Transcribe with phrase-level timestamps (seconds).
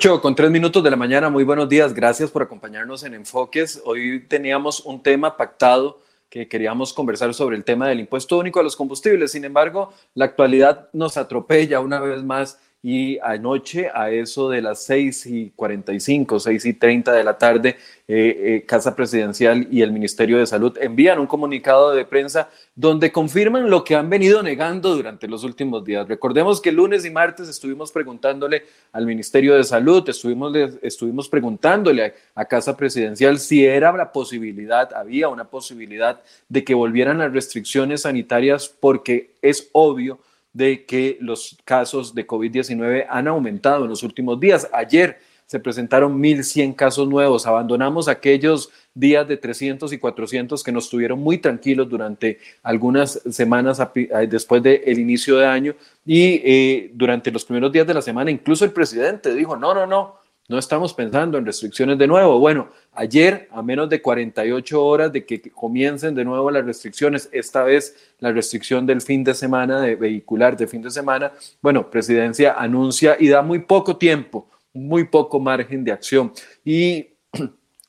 [0.00, 3.82] 8 con 3 minutos de la mañana, muy buenos días, gracias por acompañarnos en Enfoques.
[3.84, 6.00] Hoy teníamos un tema pactado
[6.30, 10.24] que queríamos conversar sobre el tema del impuesto único a los combustibles, sin embargo, la
[10.24, 16.40] actualidad nos atropella una vez más y anoche a eso de las 6 y 45,
[16.40, 17.76] 6 y 30 de la tarde,
[18.08, 23.12] eh, eh, Casa Presidencial y el Ministerio de Salud envían un comunicado de prensa donde
[23.12, 26.08] confirman lo que han venido negando durante los últimos días.
[26.08, 32.46] Recordemos que lunes y martes estuvimos preguntándole al Ministerio de Salud, estuvimos, estuvimos preguntándole a
[32.46, 38.68] Casa Presidencial si era la posibilidad, había una posibilidad de que volvieran las restricciones sanitarias
[38.68, 40.18] porque es obvio
[40.52, 44.68] de que los casos de COVID-19 han aumentado en los últimos días.
[44.72, 45.18] Ayer
[45.50, 47.44] se presentaron 1.100 casos nuevos.
[47.44, 53.82] Abandonamos aquellos días de 300 y 400 que nos tuvieron muy tranquilos durante algunas semanas
[54.28, 55.74] después del inicio de año
[56.06, 59.88] y eh, durante los primeros días de la semana incluso el presidente dijo, no, no,
[59.88, 62.38] no, no estamos pensando en restricciones de nuevo.
[62.38, 67.62] Bueno, ayer, a menos de 48 horas de que comiencen de nuevo las restricciones, esta
[67.62, 71.32] vez la restricción del fin de semana, de vehicular de fin de semana,
[71.62, 76.32] bueno, presidencia anuncia y da muy poco tiempo, muy poco margen de acción.
[76.64, 77.08] Y,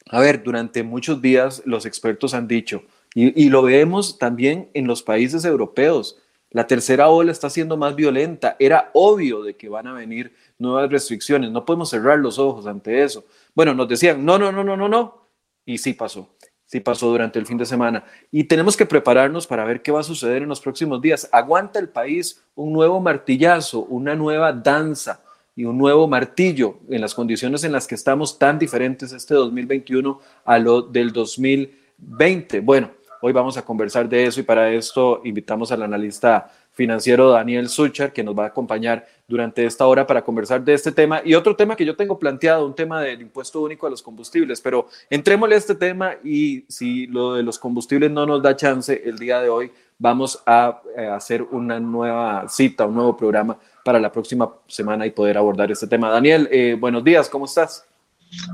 [0.10, 4.88] a ver, durante muchos días los expertos han dicho, y, y lo vemos también en
[4.88, 6.21] los países europeos,
[6.52, 8.58] la tercera ola está siendo más violenta.
[8.60, 11.50] Era obvio de que van a venir nuevas restricciones.
[11.50, 13.24] No podemos cerrar los ojos ante eso.
[13.56, 15.28] Bueno, nos decían, no, no, no, no, no, no.
[15.66, 16.36] Y sí pasó.
[16.66, 18.04] Sí pasó durante el fin de semana.
[18.32, 21.30] Y tenemos que prepararnos para ver qué va a suceder en los próximos días.
[21.32, 25.24] Aguanta el país un nuevo martillazo, una nueva danza
[25.56, 30.20] y un nuevo martillo en las condiciones en las que estamos tan diferentes este 2021
[30.44, 32.60] a lo del 2020.
[32.60, 32.92] Bueno,
[33.24, 38.12] Hoy vamos a conversar de eso y para esto invitamos al analista financiero Daniel Suchar,
[38.12, 41.56] que nos va a acompañar durante esta hora para conversar de este tema y otro
[41.56, 44.60] tema que yo tengo planteado, un tema del impuesto único a los combustibles.
[44.60, 49.00] Pero entrémosle a este tema y si lo de los combustibles no nos da chance
[49.06, 53.56] el día de hoy, vamos a eh, hacer una nueva cita, un nuevo programa
[53.86, 56.10] para la próxima semana y poder abordar este tema.
[56.10, 57.91] Daniel, eh, buenos días, ¿cómo estás?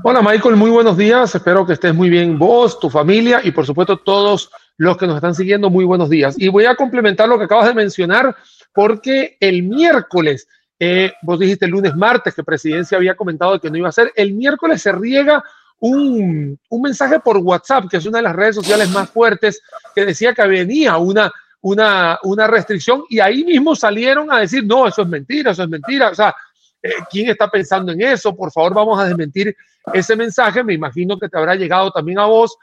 [0.02, 1.32] Hola Michael, muy buenos días.
[1.34, 5.16] Espero que estés muy bien vos, tu familia y por supuesto todos los que nos
[5.16, 5.70] están siguiendo.
[5.70, 6.34] Muy buenos días.
[6.36, 8.34] Y voy a complementar lo que acabas de mencionar
[8.72, 10.48] porque el miércoles,
[10.80, 14.12] eh, vos dijiste el lunes, martes que Presidencia había comentado que no iba a ser,
[14.16, 15.44] el miércoles se riega
[15.78, 19.62] un, un mensaje por WhatsApp, que es una de las redes sociales más fuertes,
[19.94, 21.30] que decía que venía una,
[21.60, 25.68] una, una restricción y ahí mismo salieron a decir, no, eso es mentira, eso es
[25.68, 26.10] mentira.
[26.10, 26.34] O sea,
[26.82, 28.34] eh, ¿Quién está pensando en eso?
[28.34, 29.56] Por favor, vamos a desmentir
[29.92, 30.62] ese mensaje.
[30.62, 32.56] Me imagino que te habrá llegado también a vos.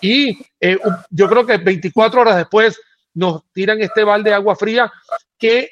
[0.00, 0.78] Y eh,
[1.10, 2.80] yo creo que 24 horas después
[3.14, 4.92] nos tiran este balde de agua fría,
[5.38, 5.70] que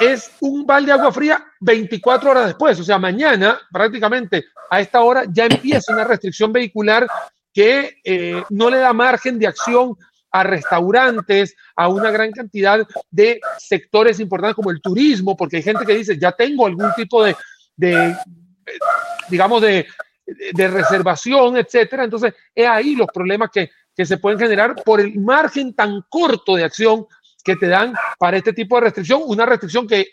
[0.00, 2.78] es un balde de agua fría 24 horas después.
[2.80, 7.06] O sea, mañana prácticamente a esta hora ya empieza una restricción vehicular
[7.52, 9.96] que eh, no le da margen de acción
[10.34, 15.86] a restaurantes, a una gran cantidad de sectores importantes como el turismo, porque hay gente
[15.86, 17.36] que dice, ya tengo algún tipo de,
[19.28, 19.86] digamos, de,
[20.26, 22.02] de, reservación, etcétera.
[22.02, 26.56] Entonces, es ahí los problemas que, que se pueden generar por el margen tan corto
[26.56, 27.06] de acción
[27.44, 30.04] que te dan para este tipo de restricción, una restricción que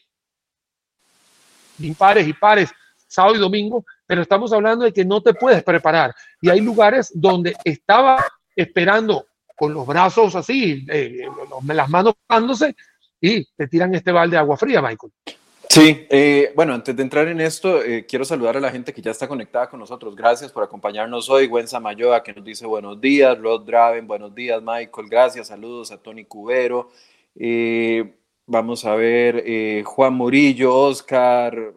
[1.80, 2.70] impares y pares
[3.08, 6.14] sábado y domingo, pero estamos hablando de que no te puedes preparar.
[6.42, 8.24] Y hay lugares donde estaba
[8.56, 9.26] esperando
[9.62, 11.28] con los brazos así, eh,
[11.68, 12.76] las manos dándose
[13.22, 15.14] y te tiran este balde de agua fría, Michael.
[15.70, 19.04] Sí, eh, bueno, antes de entrar en esto, eh, quiero saludar a la gente que
[19.04, 20.16] ya está conectada con nosotros.
[20.16, 21.46] Gracias por acompañarnos hoy.
[21.46, 23.38] Gwen Samayoa, que nos dice buenos días.
[23.38, 24.64] Rod Draven, buenos días.
[24.64, 25.50] Michael, gracias.
[25.50, 26.90] Saludos a Tony Cubero.
[28.48, 31.72] vamos a ver, Juan Murillo, Oscar,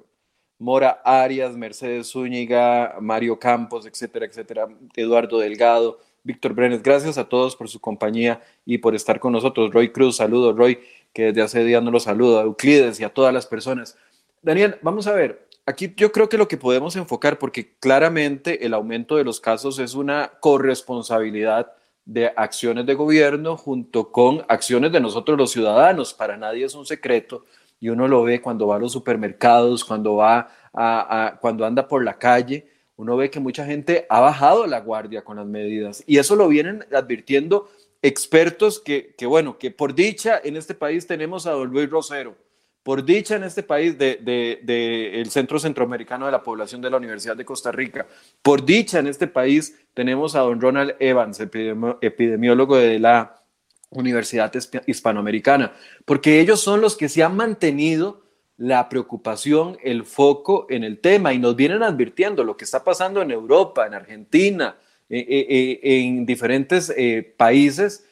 [0.58, 4.68] Mora Arias, Mercedes Zúñiga, Mario Campos, etcétera, etcétera.
[4.96, 5.98] Eduardo Delgado.
[6.24, 9.70] Víctor Brenes, gracias a todos por su compañía y por estar con nosotros.
[9.70, 10.80] Roy Cruz, saludos, Roy,
[11.12, 13.96] que desde hace días no lo saluda, a Euclides y a todas las personas.
[14.40, 18.72] Daniel, vamos a ver, aquí yo creo que lo que podemos enfocar, porque claramente el
[18.72, 21.72] aumento de los casos es una corresponsabilidad
[22.06, 26.14] de acciones de gobierno junto con acciones de nosotros los ciudadanos.
[26.14, 27.44] Para nadie es un secreto
[27.80, 32.02] y uno lo ve cuando va a los supermercados, cuando va a cuando anda por
[32.02, 32.66] la calle
[32.96, 36.48] uno ve que mucha gente ha bajado la guardia con las medidas y eso lo
[36.48, 37.68] vienen advirtiendo
[38.02, 42.36] expertos que, bueno, que por dicha en este país tenemos a don Luis Rosero,
[42.82, 46.98] por dicha en este país del de, el Centro Centroamericano de la Población de la
[46.98, 48.06] Universidad de Costa Rica,
[48.42, 53.42] por dicha en este país tenemos a don Ronald Evans, epidemiólogo de la
[53.90, 54.52] Universidad
[54.86, 55.72] Hispanoamericana,
[56.04, 58.23] porque ellos son los que se han mantenido
[58.56, 63.20] la preocupación, el foco en el tema y nos vienen advirtiendo lo que está pasando
[63.22, 64.76] en Europa, en Argentina,
[65.08, 66.92] eh, eh, eh, en diferentes
[67.36, 68.06] países,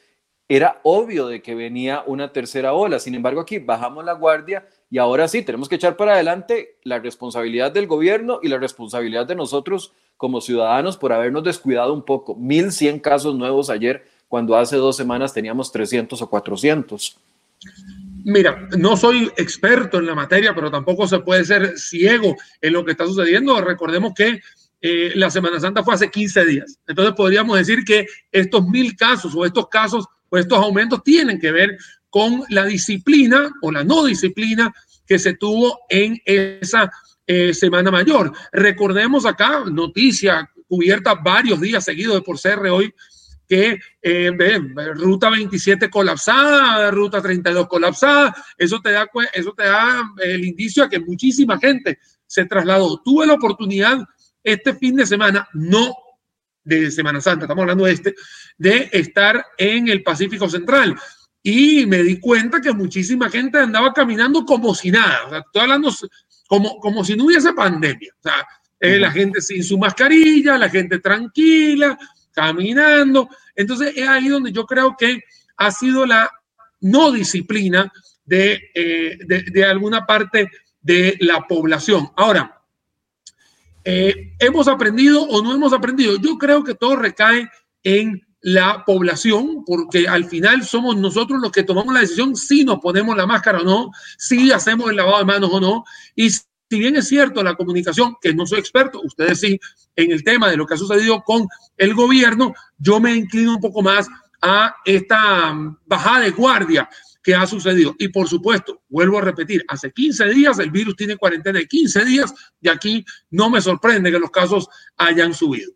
[0.49, 2.99] era obvio de que venía una tercera ola.
[2.99, 6.99] Sin embargo, aquí bajamos la guardia y ahora sí, tenemos que echar para adelante la
[6.99, 12.35] responsabilidad del gobierno y la responsabilidad de nosotros como ciudadanos por habernos descuidado un poco.
[12.35, 17.17] 1.100 casos nuevos ayer, cuando hace dos semanas teníamos 300 o 400.
[18.25, 22.85] Mira, no soy experto en la materia, pero tampoco se puede ser ciego en lo
[22.85, 23.59] que está sucediendo.
[23.61, 24.39] Recordemos que
[24.81, 26.79] eh, la Semana Santa fue hace 15 días.
[26.87, 31.51] Entonces podríamos decir que estos mil casos o estos casos o estos aumentos tienen que
[31.51, 31.77] ver
[32.09, 34.73] con la disciplina o la no disciplina
[35.05, 36.91] que se tuvo en esa
[37.25, 38.31] eh, Semana Mayor.
[38.51, 42.93] Recordemos acá, noticia cubierta varios días seguidos de por CR hoy,
[43.53, 44.31] que eh,
[44.95, 50.89] ruta 27 colapsada, ruta 32 colapsada, eso te da, eso te da el indicio a
[50.89, 52.99] que muchísima gente se trasladó.
[53.03, 53.99] Tuve la oportunidad
[54.43, 55.93] este fin de semana, no
[56.63, 58.15] de Semana Santa, estamos hablando de este,
[58.57, 60.95] de estar en el Pacífico Central.
[61.43, 65.25] Y me di cuenta que muchísima gente andaba caminando como si nada.
[65.27, 65.93] O sea, estoy hablando
[66.47, 68.13] como, como si no hubiese pandemia.
[68.17, 68.47] O sea,
[68.79, 71.95] eh, la gente sin su mascarilla, la gente tranquila,
[72.33, 73.29] caminando.
[73.55, 75.21] Entonces es ahí donde yo creo que
[75.57, 76.29] ha sido la
[76.81, 77.91] no disciplina
[78.25, 80.49] de, eh, de, alguna parte
[80.81, 82.09] de la población.
[82.15, 82.61] Ahora,
[83.83, 86.17] eh, ¿hemos aprendido o no hemos aprendido?
[86.17, 87.49] Yo creo que todo recae
[87.83, 92.79] en la población, porque al final somos nosotros los que tomamos la decisión si nos
[92.79, 96.41] ponemos la máscara o no, si hacemos el lavado de manos o no, y si
[96.79, 99.59] bien es cierto la comunicación, que no soy experto, ustedes sí,
[99.95, 101.47] en el tema de lo que ha sucedido con
[101.77, 104.07] el gobierno, yo me inclino un poco más
[104.41, 106.89] a esta mm, bajada de guardia
[107.23, 107.95] que ha sucedido.
[107.97, 112.05] Y por supuesto, vuelvo a repetir, hace 15 días el virus tiene cuarentena de 15
[112.05, 114.67] días y aquí no me sorprende que los casos
[114.97, 115.71] hayan subido.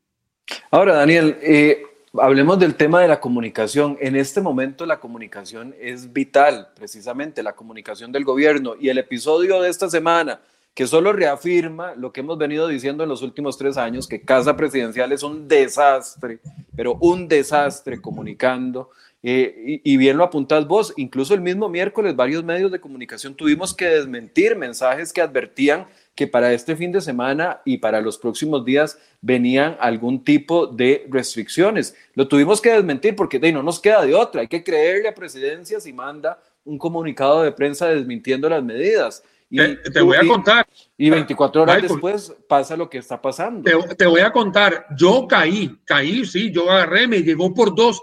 [0.70, 1.84] Ahora, Daniel, eh,
[2.20, 3.98] hablemos del tema de la comunicación.
[4.02, 8.76] En este momento la comunicación es vital, precisamente la comunicación del gobierno.
[8.80, 10.42] Y el episodio de esta semana
[10.78, 14.56] que solo reafirma lo que hemos venido diciendo en los últimos tres años, que Casa
[14.56, 16.38] Presidencial es un desastre,
[16.76, 18.92] pero un desastre comunicando.
[19.24, 23.74] Eh, y, bien lo apuntas vos, incluso el mismo miércoles varios medios de comunicación tuvimos
[23.74, 28.64] que desmentir mensajes que advertían que para este fin de semana y para los próximos
[28.64, 31.96] días venían algún tipo de restricciones.
[32.14, 35.16] Lo tuvimos que desmentir porque de, no nos queda de otra, hay que creerle a
[35.16, 39.24] presidencia si manda un comunicado de prensa desmintiendo las medidas.
[39.50, 39.60] Y,
[39.92, 40.68] te, voy a contar.
[40.98, 43.70] Y 24 horas después pasa lo que está pasando.
[43.96, 44.88] Te, voy a contar.
[44.98, 48.02] Yo caí, caí, sí, yo agarré, me llegó por dos,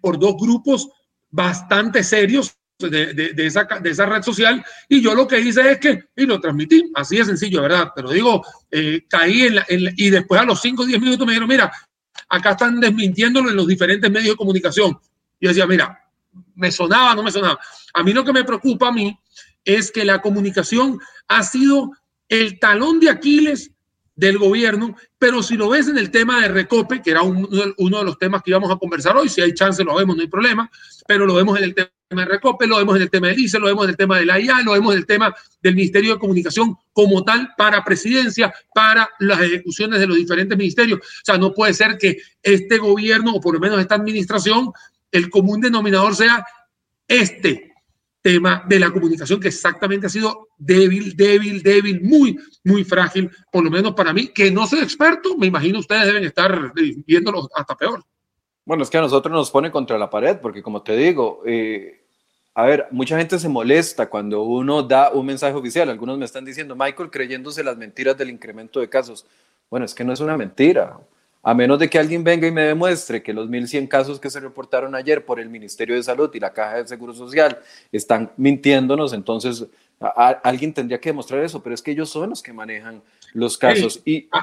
[0.00, 0.88] por dos grupos
[1.30, 5.78] bastante serios de, de, esa, de esa red social y yo lo que hice es
[5.78, 7.90] que, y lo transmití, así de sencillo, ¿verdad?
[7.94, 11.32] Pero digo, eh, caí en, la, y después a los 5 o 10 minutos me
[11.32, 11.72] dijeron, mira,
[12.28, 14.98] acá están desmintiéndolo en los diferentes medios de comunicación.
[15.40, 15.98] Yo decía, mira,
[16.54, 17.58] me sonaba, no me sonaba.
[17.94, 19.18] A mí lo que me preocupa a mí
[19.68, 20.98] es que la comunicación
[21.28, 21.92] ha sido
[22.30, 23.70] el talón de Aquiles
[24.16, 28.04] del gobierno, pero si lo ves en el tema de Recope, que era uno de
[28.04, 30.70] los temas que íbamos a conversar hoy, si hay chance lo vemos, no hay problema,
[31.06, 33.58] pero lo vemos en el tema de Recope, lo vemos en el tema de ICE,
[33.58, 36.14] lo vemos en el tema de la IA, lo vemos en el tema del Ministerio
[36.14, 41.00] de Comunicación como tal para presidencia, para las ejecuciones de los diferentes ministerios.
[41.00, 44.72] O sea, no puede ser que este gobierno, o por lo menos esta administración,
[45.12, 46.42] el común denominador sea
[47.06, 47.74] este,
[48.20, 53.64] tema de la comunicación que exactamente ha sido débil, débil, débil, muy, muy frágil, por
[53.64, 56.72] lo menos para mí, que no soy experto, me imagino ustedes deben estar
[57.06, 58.02] viéndolo hasta peor.
[58.64, 62.04] Bueno, es que a nosotros nos pone contra la pared, porque como te digo, eh,
[62.58, 65.88] a ver, mucha gente se molesta cuando uno da un mensaje oficial.
[65.88, 69.24] Algunos me están diciendo, Michael, creyéndose las mentiras del incremento de casos.
[69.70, 70.98] Bueno, es que no es una mentira.
[71.42, 74.40] A menos de que alguien venga y me demuestre que los 1.100 casos que se
[74.40, 77.58] reportaron ayer por el Ministerio de Salud y la Caja de Seguro Social
[77.92, 79.66] están mintiéndonos, entonces
[80.42, 83.02] alguien tendría que demostrar eso, pero es que ellos son los que manejan
[83.32, 84.00] los casos.
[84.04, 84.42] Y, ah,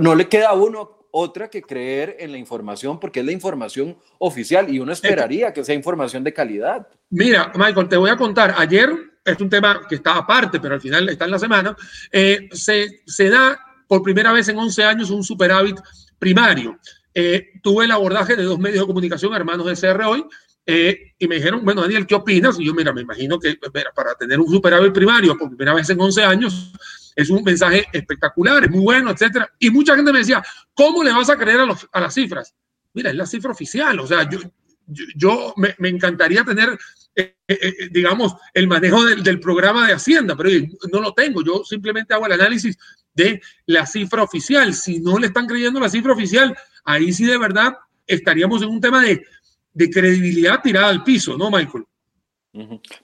[0.00, 3.96] no, le queda a uno otra que creer en la información porque es la información
[4.18, 6.86] oficial y uno esperaría que sea información de calidad.
[7.10, 8.54] Mira, Michael, te voy a contar.
[8.58, 8.90] Ayer,
[9.24, 11.76] es un tema que está aparte, pero al final está en la semana,
[12.12, 15.78] eh, se, se da por primera vez en 11 años un superávit
[16.18, 16.78] primario.
[17.14, 20.24] Eh, tuve el abordaje de dos medios de comunicación, hermanos de CR hoy,
[20.66, 22.58] eh, y me dijeron, bueno, Daniel, ¿qué opinas?
[22.58, 23.58] Y yo, mira, me imagino que
[23.94, 26.72] para tener un superávit primario por primera vez en 11 años,
[27.14, 29.50] es un mensaje espectacular, es muy bueno, etcétera.
[29.58, 30.42] Y mucha gente me decía,
[30.74, 32.54] ¿cómo le vas a creer a, las cifras?
[32.92, 34.40] Mira, es la cifra oficial, o sea, yo,
[34.86, 36.78] yo, me, encantaría tener,
[37.14, 40.50] eh, eh, eh, digamos, el manejo del, programa de Hacienda, pero
[40.92, 41.42] no lo tengo.
[41.42, 42.76] Yo simplemente hago el análisis
[43.14, 44.74] de la cifra oficial.
[44.74, 47.76] Si no le están creyendo la cifra oficial, ahí sí de verdad
[48.06, 49.24] estaríamos en un tema de,
[49.72, 51.84] de credibilidad tirada al piso, ¿no, Michael?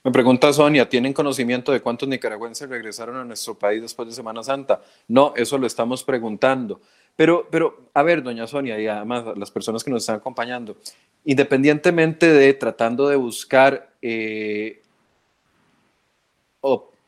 [0.03, 4.43] Me pregunta Sonia, ¿tienen conocimiento de cuántos nicaragüenses regresaron a nuestro país después de Semana
[4.43, 4.81] Santa?
[5.09, 6.81] No, eso lo estamos preguntando.
[7.17, 10.77] Pero, pero, a ver, doña Sonia, y además las personas que nos están acompañando,
[11.25, 14.83] independientemente de tratando de buscar eh,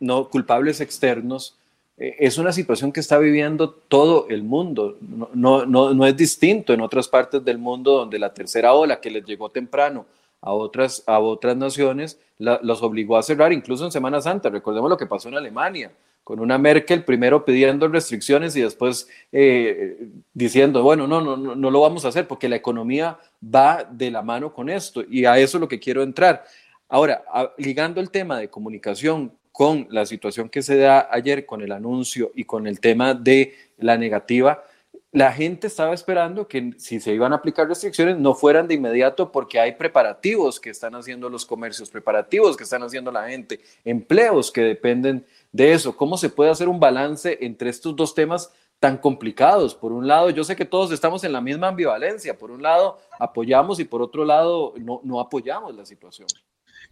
[0.00, 1.56] no, culpables externos,
[1.96, 4.98] eh, es una situación que está viviendo todo el mundo.
[5.00, 9.10] No, no, no, es distinto en otras partes del mundo donde la tercera ola que
[9.10, 10.06] les llegó temprano
[10.42, 14.50] a otras, a otras naciones los obligó a cerrar, incluso en Semana Santa.
[14.50, 15.90] Recordemos lo que pasó en Alemania
[16.24, 21.70] con una Merkel primero pidiendo restricciones y después eh, diciendo, bueno, no, no, no, no
[21.70, 25.38] lo vamos a hacer porque la economía va de la mano con esto y a
[25.38, 26.44] eso es lo que quiero entrar.
[26.88, 27.22] Ahora,
[27.58, 32.32] ligando el tema de comunicación con la situación que se da ayer con el anuncio
[32.34, 34.64] y con el tema de la negativa,
[35.14, 39.30] la gente estaba esperando que si se iban a aplicar restricciones no fueran de inmediato
[39.30, 44.50] porque hay preparativos que están haciendo los comercios, preparativos que están haciendo la gente, empleos
[44.50, 45.96] que dependen de eso.
[45.96, 49.74] ¿Cómo se puede hacer un balance entre estos dos temas tan complicados?
[49.76, 52.36] Por un lado, yo sé que todos estamos en la misma ambivalencia.
[52.36, 56.26] Por un lado, apoyamos y por otro lado, no, no apoyamos la situación.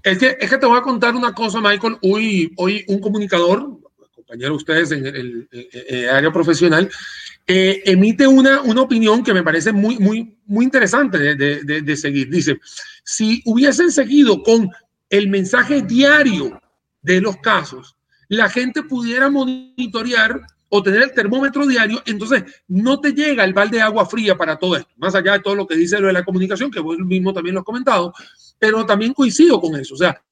[0.04, 1.99] Es que, es que te voy a contar una cosa, Michael.
[2.02, 3.81] Hoy, hoy un comunicador,
[4.14, 6.88] compañero ustedes en el, área profesional,
[7.49, 11.97] eh, emite una, una opinión que me parece muy, muy, muy interesante de, de, de
[11.97, 12.31] seguir.
[12.31, 12.61] Dice,
[13.02, 14.71] si hubiesen seguido con
[15.11, 16.61] el mensaje diario
[17.02, 17.97] de los casos,
[18.33, 23.77] la gente pudiera monitorear o tener el termómetro diario, entonces no te llega el balde
[23.77, 26.15] de agua fría para todo esto, más allá de todo lo que dice lo de
[26.15, 28.15] la comunicación, que vos mismo también lo has comentado,
[28.59, 29.93] pero también coincido con eso.
[29.93, 30.25] O sea,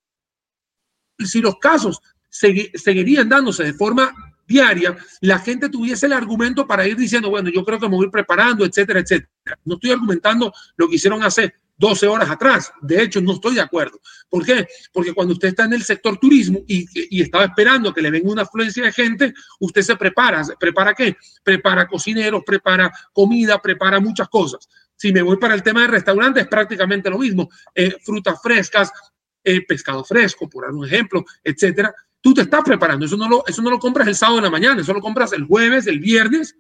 [1.19, 4.15] si los casos seguirían dándose de forma
[4.47, 8.09] diaria, la gente tuviese el argumento para ir diciendo, bueno, yo creo que me voy
[8.09, 9.59] preparando, etcétera, etcétera.
[9.67, 12.71] No estoy argumentando lo que hicieron hace 12 horas atrás.
[12.83, 14.01] De hecho, no estoy de acuerdo.
[14.29, 14.69] ¿Por qué?
[14.93, 16.87] Porque cuando usted está en el sector turismo y,
[17.23, 20.45] estaba esperando que le venga una afluencia de gente, usted se prepara.
[20.59, 21.17] ¿Prepara qué?
[21.43, 24.69] Prepara cocineros, prepara comida, prepara muchas cosas.
[24.95, 27.49] Si me voy para el tema de restaurantes, es prácticamente lo mismo.
[27.75, 28.93] Eh, frutas frescas,
[29.43, 31.95] eh, pescado fresco, por un ejemplo, etcétera.
[32.21, 33.07] Tú te estás preparando.
[33.07, 35.33] Eso no, lo, eso no lo compras el sábado en la mañana, eso lo compras
[35.33, 36.57] el jueves, el viernes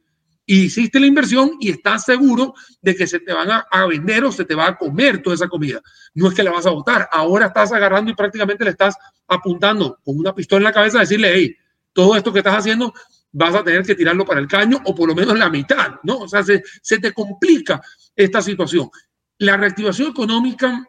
[0.57, 4.45] hiciste la inversión y estás seguro de que se te van a, vender o se
[4.45, 5.81] te va a comer toda esa comida.
[6.15, 7.09] No es que la vas a botar.
[7.13, 8.97] Ahora estás agarrando y prácticamente le estás
[9.29, 11.57] apuntando con una pistola en la cabeza a decirle, hey,
[11.93, 12.93] todo esto que estás haciendo
[13.33, 16.19] vas a tener que tirarlo para el caño o por lo menos la mitad, ¿no?
[16.19, 17.81] O sea, se, se te complica
[18.17, 18.91] esta situación.
[19.39, 20.85] La reactivación económica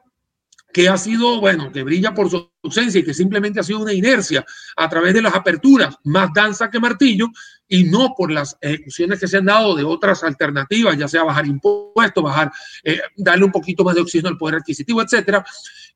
[0.73, 3.93] que ha sido, bueno, que brilla por su ausencia y que simplemente ha sido una
[3.93, 7.27] inercia a través de las aperturas, más danza que martillo,
[7.67, 11.45] y no por las ejecuciones que se han dado de otras alternativas, ya sea bajar
[11.47, 12.51] impuestos, bajar,
[12.83, 15.45] eh, darle un poquito más de oxígeno al poder adquisitivo, etcétera.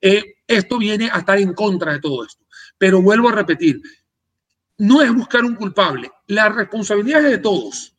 [0.01, 2.45] Eh, esto viene a estar en contra de todo esto.
[2.77, 3.81] Pero vuelvo a repetir,
[4.77, 7.93] no es buscar un culpable, la responsabilidad es de todos.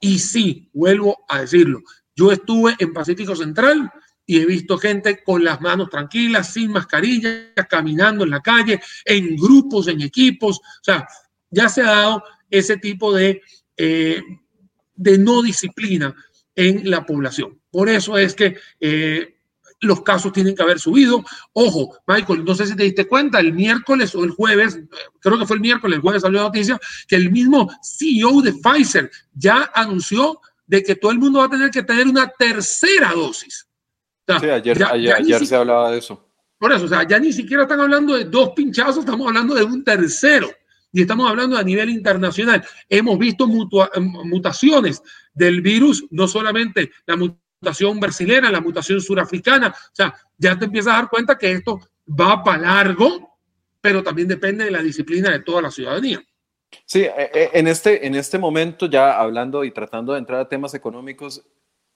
[0.00, 1.82] Y sí, vuelvo a decirlo,
[2.16, 3.90] yo estuve en Pacífico Central
[4.26, 9.36] y he visto gente con las manos tranquilas, sin mascarilla, caminando en la calle, en
[9.36, 10.58] grupos, en equipos.
[10.58, 11.06] O sea,
[11.50, 13.42] ya se ha dado ese tipo de,
[13.76, 14.22] eh,
[14.94, 16.14] de no disciplina
[16.54, 17.60] en la población.
[17.70, 19.34] Por eso es que eh,
[19.80, 21.24] los casos tienen que haber subido.
[21.52, 24.78] Ojo, Michael, no sé si te diste cuenta, el miércoles o el jueves,
[25.20, 28.52] creo que fue el miércoles, el jueves salió la noticia, que el mismo CEO de
[28.52, 33.12] Pfizer ya anunció de que todo el mundo va a tener que tener una tercera
[33.12, 33.66] dosis
[34.38, 36.26] sí, ayer, se hablaba de eso.
[36.58, 39.64] Por eso, o sea, ya ni siquiera están hablando de dos pinchazos, estamos hablando de
[39.64, 40.50] un tercero.
[40.92, 42.64] Y estamos hablando a nivel internacional.
[42.88, 49.68] Hemos visto mutaciones del virus, no solamente la mutación brasilera, la mutación surafricana.
[49.68, 53.38] O sea, ya te empiezas a dar cuenta que esto va para largo,
[53.80, 56.20] pero también depende de la disciplina de toda la ciudadanía.
[56.84, 60.48] Sí, e, e, en este, en este momento, ya hablando y tratando de entrar a
[60.48, 61.42] temas económicos,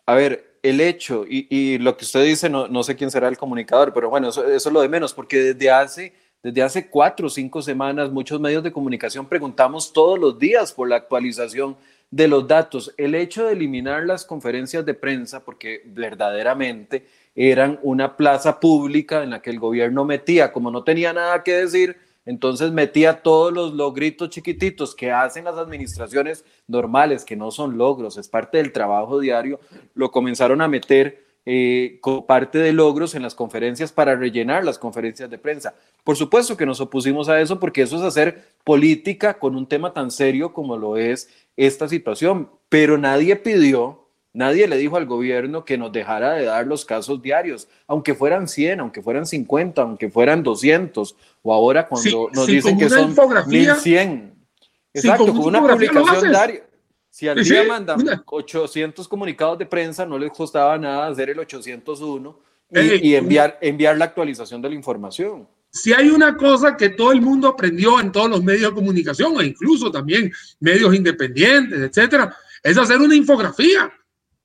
[0.07, 3.93] a ver, el hecho y, lo que usted dice, no, sé quién será el comunicador,
[3.93, 7.61] pero bueno, eso, es lo de menos, porque desde hace, desde hace cuatro o cinco
[7.61, 11.77] semanas muchos medios de comunicación preguntamos todos los días por la actualización
[12.11, 12.95] de los datos.
[12.97, 19.31] El hecho de eliminar las conferencias de prensa, porque verdaderamente eran una plaza pública en
[19.31, 23.75] la que el gobierno metía, como no tenía nada que decir, entonces metía todos los
[23.75, 29.21] logritos chiquititos que hacen las administraciones normales, que no son logros, es parte del trabajo
[29.21, 29.61] diario,
[29.95, 34.79] lo comenzaron a meter eh, como parte de logros en las conferencias para rellenar las
[34.79, 35.75] conferencias de prensa.
[36.03, 39.93] Por supuesto que nos opusimos a eso porque eso es hacer política con un tema
[39.93, 44.04] tan serio como lo es esta situación, pero nadie pidió
[44.35, 48.49] Nadie le dijo al gobierno que nos dejara de dar los casos diarios, aunque fueran
[48.49, 53.15] 100, aunque fueran 50, aunque fueran 200, o ahora cuando nos dicen que son
[53.47, 54.35] 1100.
[54.93, 56.67] Exacto, con, una publicación diaria.
[57.11, 62.39] Si al día mandan 800 comunicados de prensa, no les costaba nada hacer el 801
[62.71, 65.47] y, y enviar, enviar la actualización de la información.
[65.71, 69.41] Si hay una cosa que todo el mundo aprendió en todos los medios de comunicación,
[69.41, 73.93] e incluso también medios independientes, etcétera, es hacer una infografía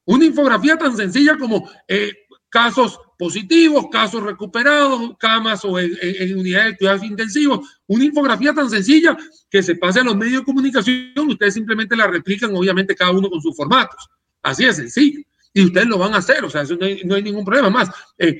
[0.09, 2.11] una infografía tan sencilla como eh,
[2.49, 5.91] casos positivos, casos recuperados, camas o en,
[6.35, 7.79] unidades de cuidados intensivos.
[7.85, 9.15] Una infografía tan sencilla
[9.51, 13.29] que se pase a los medios de comunicación, ustedes simplemente la replican, obviamente cada uno
[13.29, 14.09] con sus formatos.
[14.41, 17.43] Así de sencillo y ustedes lo van a hacer, o sea, eso no, hay, ningún
[17.43, 17.89] problema más.
[18.17, 18.39] Eh,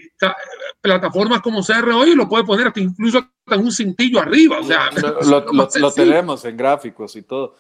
[0.80, 4.92] plataformas como CR hoy lo puede poner hasta incluso en un cintillo arriba, o sea,
[5.24, 7.56] lo, tenemos en gráficos y todo.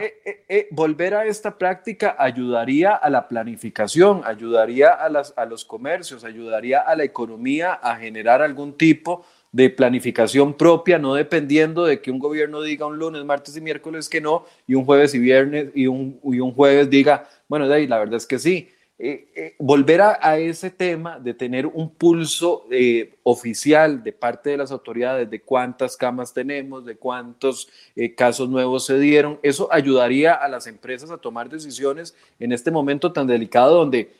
[0.00, 5.64] Eh, eh, volver a esta práctica ayudaría a la planificación, ayudaría a, las, a los
[5.64, 12.00] comercios, ayudaría a la economía a generar algún tipo de planificación propia, no dependiendo de
[12.00, 15.18] que un gobierno diga un lunes, martes y miércoles que no, y un jueves y
[15.18, 18.70] viernes y un, y un jueves diga, bueno, ahí la verdad es que sí.
[18.96, 24.58] Eh, eh, volver a, ese tema de tener un pulso eh, oficial de parte de
[24.58, 27.68] las autoridades de cuántas camas tenemos, de cuántos
[28.16, 33.10] casos nuevos se dieron, eso ayudaría a las empresas a tomar decisiones en este momento
[33.12, 34.12] tan delicado donde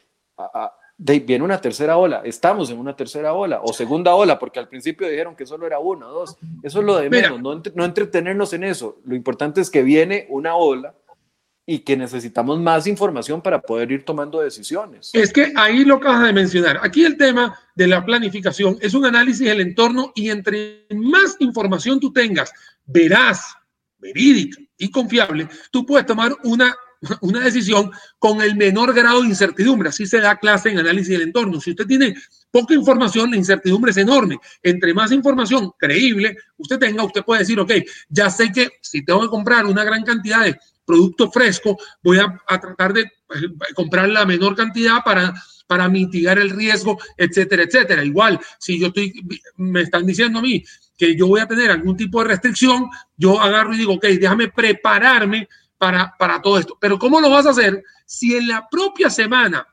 [0.98, 5.08] viene una tercera ola, estamos en una tercera ola o segunda ola, porque al principio
[5.08, 6.36] dijeron que solo era una o dos.
[6.62, 8.98] Eso es lo de menos, no, no, entretenernos en eso.
[9.04, 10.94] Lo importante es que viene una ola
[11.66, 15.10] y que necesitamos más información para poder ir tomando decisiones.
[15.12, 16.80] Es que ahí lo acabas de mencionar.
[16.82, 22.00] Aquí el tema de la planificación es un análisis del entorno y entre más información
[22.00, 22.52] tú tengas,
[22.86, 23.54] verás,
[23.98, 26.74] verídica y confiable, tú puedes tomar una
[27.20, 29.88] una decisión con el menor grado de incertidumbre.
[29.88, 31.60] Así se da clase en análisis del entorno.
[31.60, 32.14] Si usted tiene
[32.50, 34.38] poca información, la incertidumbre es enorme.
[34.62, 37.72] Entre más información creíble usted tenga, usted puede decir, ok,
[38.08, 40.58] ya sé que si tengo que comprar una gran cantidad de
[40.90, 45.32] producto fresco, voy a, tratar de pues, comprar la menor cantidad para
[45.70, 48.04] para mitigar el riesgo, etcétera, etcétera.
[48.04, 49.12] Igual, si yo estoy,
[49.56, 50.64] me están diciendo a mí
[50.98, 54.48] que yo voy a tener algún tipo de restricción, yo agarro y digo, ok, déjame
[54.48, 55.48] prepararme
[55.78, 56.76] para, todo esto.
[56.80, 59.64] Pero ¿cómo lo vas a hacer si en la propia semana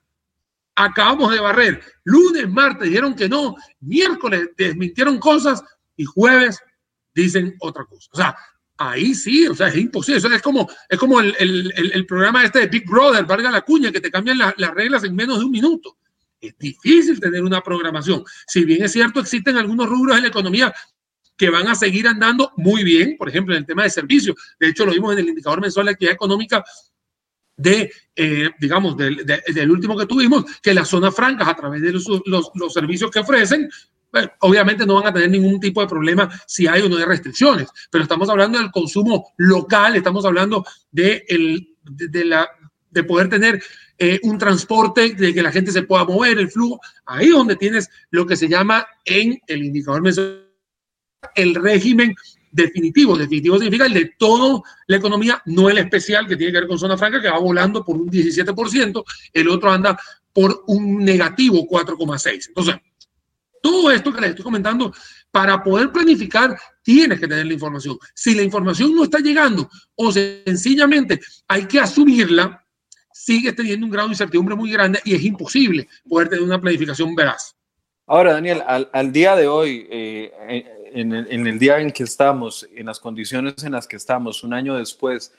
[0.76, 1.82] acabamos de barrer?
[2.04, 5.64] Lunes, martes dijeron que no, miércoles desmintieron cosas
[5.96, 6.60] y jueves
[7.16, 8.10] dicen otra cosa.
[8.14, 8.38] O sea,
[8.78, 10.36] ahí sí, o sea, es imposible.
[10.36, 14.12] es como, es como el, programa este de Big Brother, valga la cuña, que te
[14.12, 15.98] cambian las reglas en menos de un minuto.
[16.40, 18.24] Es difícil tener una programación.
[18.48, 20.74] Si bien es cierto, existen algunos rubros en la economía
[21.36, 24.36] que van a seguir andando muy bien, por ejemplo, en el tema de servicios.
[24.60, 26.64] De hecho, lo vimos en el indicador mensual de actividad económica
[27.56, 31.92] de, eh, digamos, del, del, último que tuvimos, que las zonas francas a través de
[31.92, 33.68] los, los, los servicios que ofrecen,
[34.40, 37.68] obviamente no van a tener ningún tipo de problema si hay o no hay restricciones,
[37.92, 42.50] pero estamos hablando del consumo local, estamos hablando de, el, de, la,
[42.90, 43.62] de poder tener
[43.98, 47.90] eh, un transporte, de que la gente se pueda mover, el flujo, ahí donde tienes
[48.12, 50.48] lo que se llama en el indicador mensual
[51.36, 52.16] el régimen
[52.52, 53.18] definitivo.
[53.18, 56.80] Definitivo significa el de toda la economía, no el especial que tiene que ver con
[56.80, 59.04] zona franca, que va volando por un 17%,
[59.34, 59.98] el otro anda
[60.34, 62.48] por un negativo 4,6%.
[62.50, 62.76] Entonces,
[63.68, 64.94] todo esto que les estoy comentando,
[65.30, 67.98] para poder planificar, tienes que tener la información.
[68.14, 72.66] Si la información no está llegando o sencillamente hay que asumirla,
[73.12, 77.14] sigue teniendo un grado de incertidumbre muy grande y es imposible poder tener una planificación
[77.14, 77.58] veraz.
[78.06, 80.32] Ahora, Daniel, al, día de hoy, eh,
[80.94, 84.78] en, el, día en que estamos, en las condiciones en las que estamos, un año
[84.78, 85.34] después,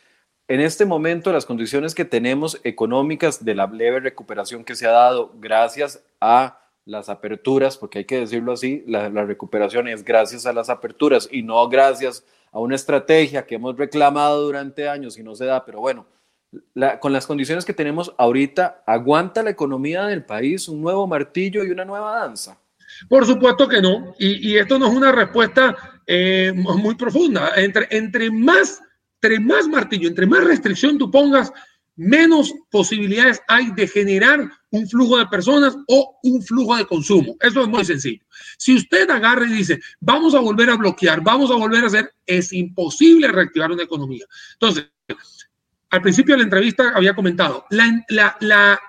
[0.49, 4.91] en este momento las condiciones que tenemos económicas de la leve recuperación que se ha
[4.91, 10.55] dado gracias a las aperturas, porque hay que decirlo así, la, recuperación es gracias a
[10.55, 15.35] las aperturas y no gracias a una estrategia que hemos reclamado durante años y no
[15.35, 16.07] se da, pero bueno,
[17.01, 21.70] con las condiciones que tenemos ahorita, ¿aguanta la economía del país un nuevo martillo y
[21.70, 22.59] una nueva danza?
[23.07, 24.14] Por supuesto que no.
[24.18, 27.53] Y, esto no es una respuesta eh, muy profunda.
[27.57, 28.81] Entre, entre, más,
[29.20, 31.53] entre más martillo, entre más restricción tú pongas,
[31.96, 37.37] menos posibilidades hay de generar un flujo de personas o un flujo de consumo.
[37.40, 38.24] Eso es muy sencillo.
[38.57, 42.12] Si usted agarra y dice, vamos a volver a bloquear, vamos a volver a hacer,
[42.26, 44.24] es imposible reactivar una economía.
[44.54, 44.90] Entonces,
[45.90, 48.81] al principio de la entrevista había comentado, la,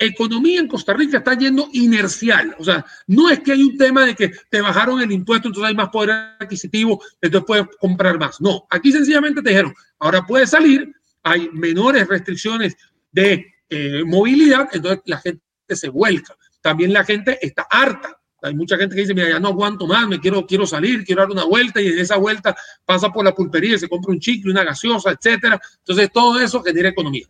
[0.00, 2.54] economía en Costa Rica está yendo inercial.
[2.60, 5.70] O sea, no es que hay un tema de que te bajaron el impuesto, entonces
[5.70, 8.40] hay más poder adquisitivo, entonces puedes comprar más.
[8.40, 12.76] No, aquí sencillamente te dijeron, ahora puedes salir, hay menores restricciones
[13.10, 16.36] de eh, movilidad, entonces la gente se vuelca.
[16.60, 18.18] También la gente está harta.
[18.42, 21.22] Hay mucha gente que dice, mira, ya no aguanto más, me quiero, quiero salir, quiero
[21.22, 22.54] dar una vuelta y en esa vuelta
[22.84, 25.60] pasa por la pulpería, se compra un chicle, una gaseosa, etcétera.
[25.78, 27.26] Entonces todo eso genera economía.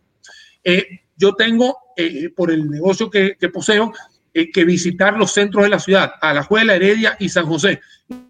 [0.63, 3.91] Eh, yo tengo, eh, por el negocio que, poseo,
[4.33, 7.81] eh, que visitar los centros de la ciudad, Alajuela, Heredia y San José.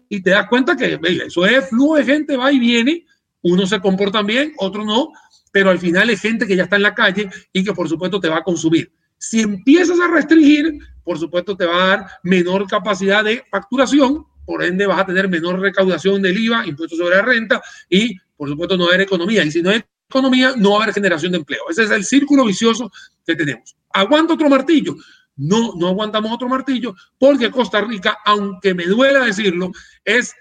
[0.08, 3.04] Y te das cuenta que eso es flujo de gente, va y viene,
[3.42, 5.12] unos se comportan bien, otros no,
[5.50, 8.20] pero al final es gente que ya está en la calle y que por supuesto
[8.20, 8.92] te va a consumir.
[9.18, 14.64] Si empiezas a restringir, por supuesto te va a dar menor capacidad de facturación, por
[14.64, 18.76] ende vas a tener menor recaudación del IVA, impuestos sobre la renta y por supuesto
[18.76, 19.44] no va a haber economía.
[19.44, 21.62] Y si no hay economía, no va a haber generación de empleo.
[21.68, 22.90] Ese es el círculo vicioso
[23.26, 23.76] que tenemos.
[23.92, 24.96] ¿Aguanta otro martillo?
[25.36, 29.70] No, no aguantamos otro martillo porque Costa Rica, aunque me duela decirlo,
[30.04, 30.34] es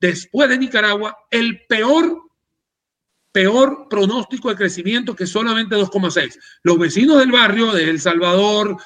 [0.00, 2.27] después de Nicaragua el peor
[3.38, 6.36] peor pronóstico de crecimiento que solamente 2,6.
[6.64, 8.76] Los vecinos del barrio de El Salvador,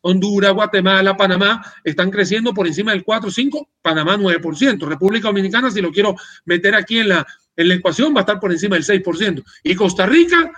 [0.00, 4.88] Honduras, Guatemala, Panamá están creciendo por encima del 4, 5, Panamá 9%.
[4.88, 6.14] República Dominicana, si lo quiero
[6.46, 9.44] meter aquí en la, en la ecuación va a estar por encima del 6%.
[9.62, 10.50] Y Costa Rica,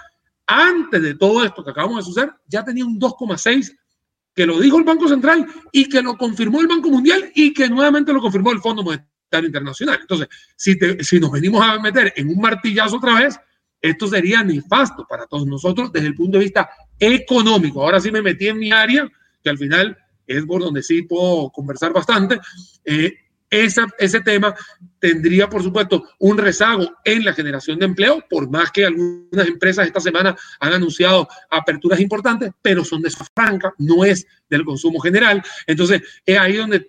[0.46, 3.76] antes de todo esto que acabamos de suceder, ya tenía un 2,6%
[4.32, 7.68] que lo dijo el Banco Central y que lo confirmó el Banco Mundial y que
[7.68, 9.98] nuevamente lo confirmó el Fondo Monetario Internacional.
[10.00, 13.38] Entonces, si, si nos venimos a meter en un martillazo otra vez,
[13.80, 17.82] esto sería nefasto para todos nosotros desde el punto de vista económico.
[17.82, 19.08] Ahora sí me metí en mi área,
[19.42, 22.38] que al final es por donde sí puedo conversar bastante.
[22.84, 23.14] Eh,
[23.50, 24.54] ese tema
[25.00, 29.86] tendría, por supuesto, un rezago en la generación de empleo, por más que algunas empresas
[29.86, 35.00] esta semana han anunciado aperturas importantes, pero son de esa franca, no es del consumo
[35.00, 35.42] general.
[35.66, 36.86] Entonces, es ahí donde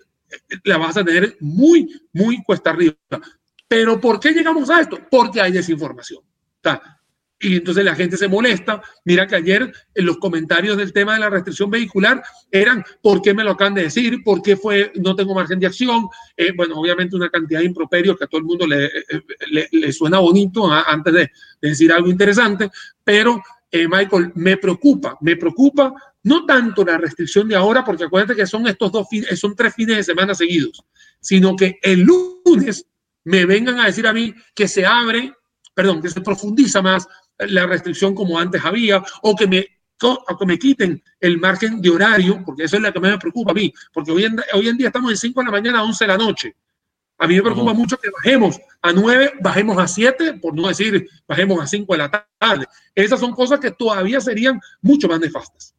[0.64, 2.94] la vas a tener muy, muy cuesta arriba.
[3.68, 4.98] Pero ¿por qué llegamos a esto?
[5.10, 6.22] Porque hay desinformación.
[7.42, 8.80] Y entonces la gente se molesta.
[9.04, 13.34] Mira que ayer en los comentarios del tema de la restricción vehicular eran ¿por qué
[13.34, 14.22] me lo acaban de decir?
[14.22, 16.06] ¿Por qué fue, no tengo margen de acción?
[16.36, 19.92] Eh, bueno, obviamente una cantidad de improperios que a todo el mundo le, eh, le,
[19.92, 20.84] suena bonito ¿ah?
[20.86, 22.70] antes de, decir algo interesante,
[23.02, 28.36] pero eh, Michael, me preocupa, me preocupa no tanto la restricción de ahora, porque acuérdate
[28.36, 30.84] que son estos dos fines, son tres fines de semana seguidos,
[31.20, 32.86] sino que el lunes
[33.24, 35.32] me vengan a decir a mí que se abre,
[35.74, 37.06] perdón, que se profundiza más
[37.38, 39.66] la restricción como antes había, o que me,
[39.98, 43.54] que me quiten el margen de horario, porque eso es lo que me preocupa a
[43.54, 46.04] mí, porque hoy en, hoy en día estamos en 5 de la mañana a 11
[46.04, 46.56] de la noche.
[47.18, 51.08] A mí me preocupa mucho que bajemos a 9, bajemos a 7, por no decir
[51.26, 52.66] bajemos a 5 de la tarde.
[52.94, 55.74] Esas son cosas que todavía serían mucho más nefastas.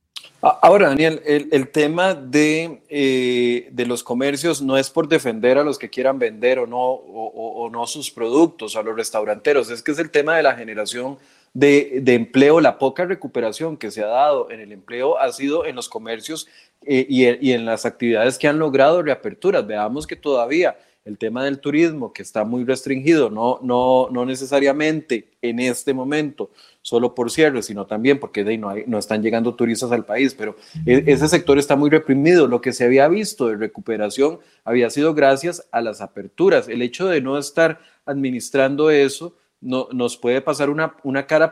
[0.45, 5.79] Ahora, Daniel, el, tema de, eh, de, los comercios no es por defender a los
[5.79, 9.99] que quieran vender o no, o, no sus productos, a los restauranteros, es que es
[9.99, 11.17] el tema de la generación
[11.53, 15.77] de, empleo, la poca recuperación que se ha dado en el empleo ha sido en
[15.77, 16.49] los comercios
[16.81, 19.65] eh, y, en las actividades que han logrado reaperturas.
[19.65, 20.75] Veamos que todavía
[21.05, 26.51] el tema del turismo, que está muy restringido, no, no, no necesariamente en este momento,
[26.81, 30.33] solo por cierre, sino también porque de, no, hay, no están llegando turistas al país,
[30.33, 32.47] pero e, ese sector está muy reprimido.
[32.47, 36.69] Lo que se había visto de recuperación había sido gracias a las aperturas.
[36.69, 41.51] El hecho de no estar administrando eso no, nos puede pasar una, una cara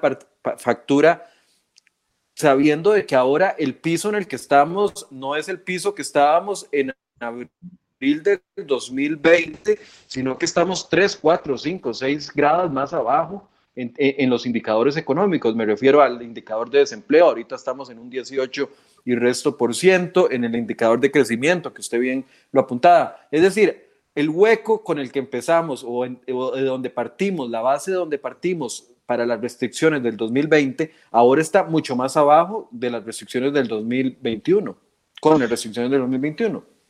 [0.58, 1.28] factura
[2.36, 6.02] sabiendo de que ahora el piso en el que estamos no es el piso que
[6.02, 7.50] estábamos en abril
[8.02, 14.48] del 2020, sino que estamos 3, 4, 5, 6 grados más abajo en, en, los
[14.48, 15.56] indicadores económicos.
[15.56, 18.70] Me refiero al indicador de desempleo, ahorita estamos en un 18
[19.06, 23.28] y resto por ciento, en el indicador de crecimiento, que usted bien lo apuntaba.
[23.30, 27.98] Es decir, el hueco con el que empezamos o, de donde partimos, la base de
[27.98, 33.54] donde partimos para las restricciones del 2020, ahora está mucho más abajo de las restricciones
[33.54, 34.76] del 2021,
[35.22, 36.81] con las restricciones del 2021.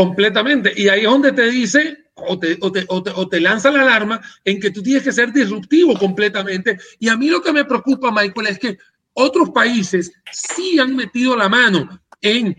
[0.00, 0.72] Completamente.
[0.74, 4.18] Y ahí es donde te dice o te, o, te, o, te, lanza la alarma
[4.46, 6.78] en que tú tienes que ser disruptivo completamente.
[6.98, 8.78] Y a mí lo que me preocupa, Michael, es que
[9.12, 12.56] otros países sí han metido la mano en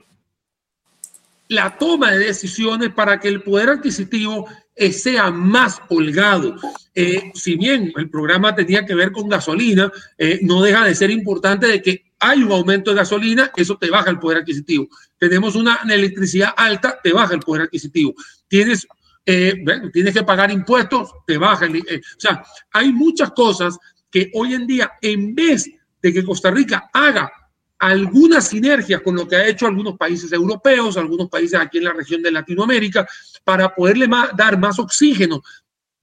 [1.47, 6.57] la toma de decisiones para que el poder adquisitivo eh, sea más holgado.
[6.93, 11.09] Eh, si bien el programa tenía que ver con gasolina, eh, no deja de ser
[11.09, 14.87] importante de que hay un aumento de gasolina, eso te baja el poder adquisitivo.
[15.17, 18.13] Tenemos una electricidad alta, te baja el poder adquisitivo.
[18.47, 18.87] Tienes,
[19.25, 21.65] tienes que pagar impuestos, te baja.
[21.65, 23.77] El, o sea, hay muchas cosas
[24.09, 25.67] que hoy en día, en vez
[26.01, 27.31] de que Costa Rica haga
[27.79, 31.93] algunas sinergias con lo que ha hecho algunos países europeos, algunos países aquí en la
[31.93, 33.07] región de Latinoamérica,
[33.43, 34.07] para poderle
[34.37, 35.41] dar más oxígeno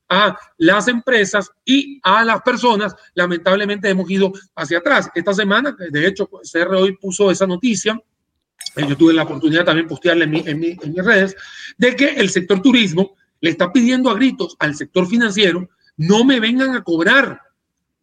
[0.09, 2.94] a las empresas y a las personas.
[3.14, 5.11] Lamentablemente hemos ido hacia atrás.
[5.14, 8.01] Esta semana, de hecho, CR hoy puso esa noticia.
[8.77, 11.37] Eh, yo tuve la oportunidad también postearla en, en, en mis redes,
[11.77, 16.40] de que el sector turismo le está pidiendo a gritos al sector financiero, no me
[16.40, 17.40] vengan a cobrar.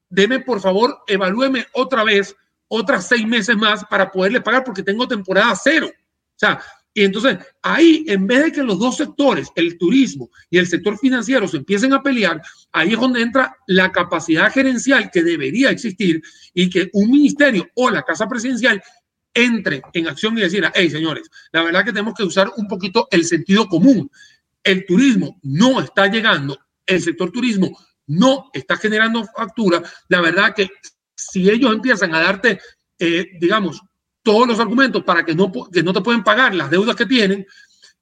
[0.09, 2.35] Deme, por favor, evalúeme otra vez,
[2.67, 5.89] otras seis meses más para poderle pagar porque tengo temporada cero.
[5.89, 6.61] O sea,
[6.97, 10.97] y entonces ahí, en vez de que los dos sectores, el turismo y el sector
[10.97, 16.23] financiero, se empiecen a pelear, ahí es donde entra la capacidad gerencial que debería existir
[16.53, 18.81] y que un ministerio o la casa presidencial
[19.33, 23.09] entre en acción y decir, hey señores, la verdad que tenemos que usar un poquito
[23.11, 24.09] el sentido común.
[24.63, 27.77] El turismo no está llegando, el sector turismo
[28.07, 29.83] no está generando factura.
[30.07, 30.69] La verdad que
[31.13, 32.57] si ellos empiezan a darte,
[32.97, 33.81] eh, digamos,
[34.25, 37.45] todos los argumentos para que no, que no te pueden pagar las deudas que tienen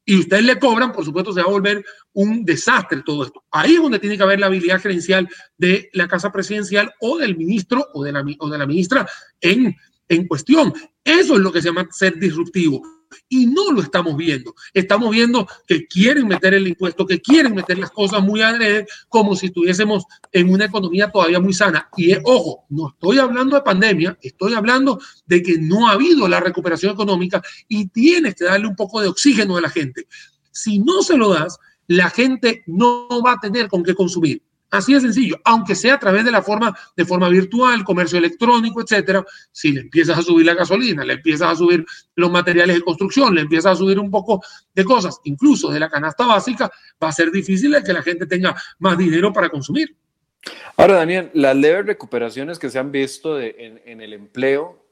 [0.05, 3.43] y ustedes le cobran, por supuesto se va a volver un desastre todo esto.
[3.51, 7.37] Ahí es donde tiene que haber la habilidad gerencial de la Casa Presidencial o del
[7.37, 9.05] ministro o de la, o de la ministra
[9.41, 9.75] en,
[10.07, 10.73] en cuestión.
[11.03, 12.81] Eso es lo que se llama ser disruptivo
[13.29, 14.53] y no lo estamos viendo.
[14.73, 19.35] Estamos viendo que quieren meter el impuesto, que quieren meter las cosas muy adrede, como
[19.35, 21.89] si estuviésemos en una economía todavía muy sana.
[21.97, 26.39] Y ojo, no estoy hablando de pandemia, estoy hablando de que no ha habido la
[26.39, 30.07] recuperación económica y tienes que darle un poco de oxígeno a la gente.
[30.51, 34.41] Si no se lo das, la gente no va a tener con qué consumir.
[34.73, 38.81] Así de sencillo, aunque sea a través de la forma, de forma virtual, comercio electrónico,
[38.81, 39.23] etcétera.
[39.51, 43.35] Si le empiezas a subir la gasolina, le empiezas a subir los materiales de construcción,
[43.35, 44.41] le empiezas a subir un poco
[44.73, 48.55] de cosas, incluso de la canasta básica, va a ser difícil que la gente tenga
[48.79, 49.95] más dinero para consumir.
[50.75, 54.83] Ahora, Daniel, las leves recuperaciones que se han visto en, el empleo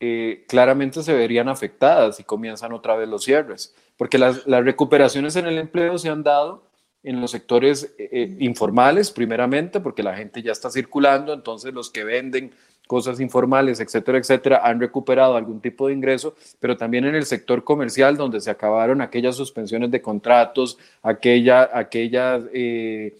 [0.00, 5.46] eh, claramente se verían afectadas y comienzan otra vez los cierres, porque las recuperaciones en
[5.46, 6.69] el empleo se han dado
[7.02, 11.90] en los sectores eh, eh, informales, primeramente, porque la gente ya está circulando, entonces los
[11.90, 12.52] que venden
[12.86, 17.62] cosas informales, etcétera, etcétera, han recuperado algún tipo de ingreso, pero también en el sector
[17.62, 23.16] comercial, donde se acabaron aquellas suspensiones de contratos, aquella, aquellas eh,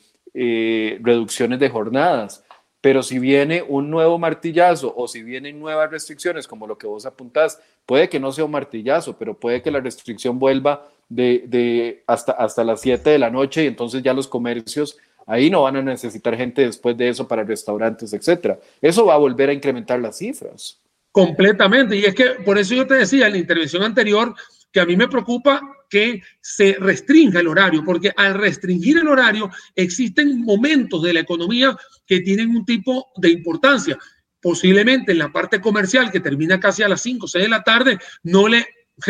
[1.02, 2.44] reducciones de jornadas.
[2.80, 7.04] Pero si viene un nuevo martillazo o si vienen nuevas restricciones, como lo que vos
[7.04, 12.30] apuntás, puede que no sea un martillazo, pero puede que la restricción vuelva de, hasta,
[12.30, 15.82] hasta las 7 de la noche y entonces ya los comercios ahí no van a
[15.82, 18.60] necesitar gente después de eso para restaurantes, etcétera.
[18.80, 20.78] Eso va a volver a incrementar las cifras.
[21.10, 21.96] Completamente.
[21.96, 24.36] Y es que por eso yo te decía en la intervención anterior
[24.70, 29.50] que a mí me preocupa que se restrinja el horario, porque al restringir el horario
[29.74, 31.76] existen momentos de la economía
[32.06, 33.98] que tienen un tipo de importancia.
[34.40, 37.62] Posiblemente en la parte comercial, que termina casi a las 5 o 6 de la
[37.62, 38.66] tarde, no le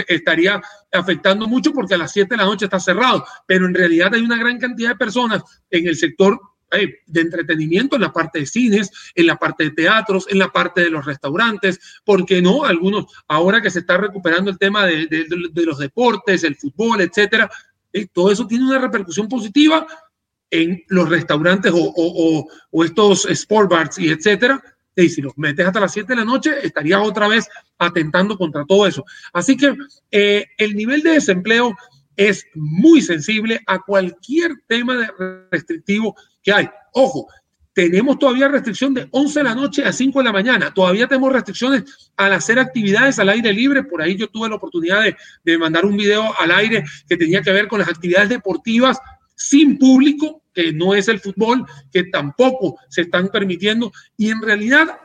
[0.08, 0.60] estaría
[0.92, 4.22] afectando mucho porque a las 7 de la noche está cerrado, pero en realidad hay
[4.22, 6.40] una gran cantidad de personas en el sector
[6.72, 10.48] eh, de entretenimiento, en la parte de cines, en la parte de teatros, en la
[10.50, 12.64] parte de los restaurantes, porque no?
[12.64, 17.50] Algunos, ahora que se está recuperando el tema de, los deportes, el fútbol, etcétera,
[17.92, 19.84] eh, todo eso tiene una repercusión positiva
[20.48, 24.62] en los restaurantes o, o estos sport bars y etcétera,
[24.96, 27.48] y si los metes hasta las 7 de la noche, estarías otra vez
[27.78, 29.04] atentando contra todo eso.
[29.32, 29.74] Así que
[30.10, 31.76] eh, el nivel de desempleo
[32.16, 35.08] es muy sensible a cualquier tema de
[35.50, 36.68] restrictivo que hay.
[36.92, 37.28] Ojo,
[37.72, 40.74] tenemos todavía restricción de 11 de la noche a 5 de la mañana.
[40.74, 43.84] Todavía tenemos restricciones al hacer actividades al aire libre.
[43.84, 47.42] Por ahí yo tuve la oportunidad de, de mandar un video al aire que tenía
[47.42, 48.98] que ver con las actividades deportivas
[49.36, 53.92] sin público, que no es el fútbol, que tampoco se están permitiendo.
[54.16, 55.00] Y en realidad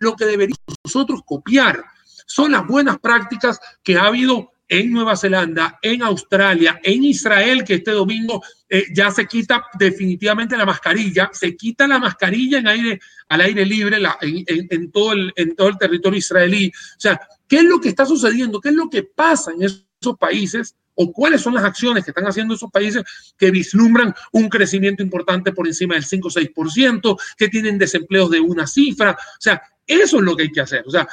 [0.00, 1.84] lo que deberíamos nosotros copiar
[2.26, 7.74] son las buenas prácticas que ha habido en Nueva Zelanda, en Australia, en Israel, que
[7.74, 13.00] este domingo eh, ya se quita definitivamente la mascarilla, se quita la mascarilla en aire,
[13.30, 16.68] al aire libre en, todo el, en todo el territorio israelí.
[16.68, 18.60] O sea, ¿qué es lo que está sucediendo?
[18.60, 20.76] ¿Qué es lo que pasa en esos países?
[21.00, 23.04] O cuáles son las acciones que están haciendo esos países
[23.36, 28.40] que vislumbran un crecimiento importante por encima del 5 o 6%, que tienen desempleos de
[28.40, 29.12] una cifra.
[29.12, 30.82] O sea, eso es lo que hay que hacer.
[30.86, 31.06] O sea,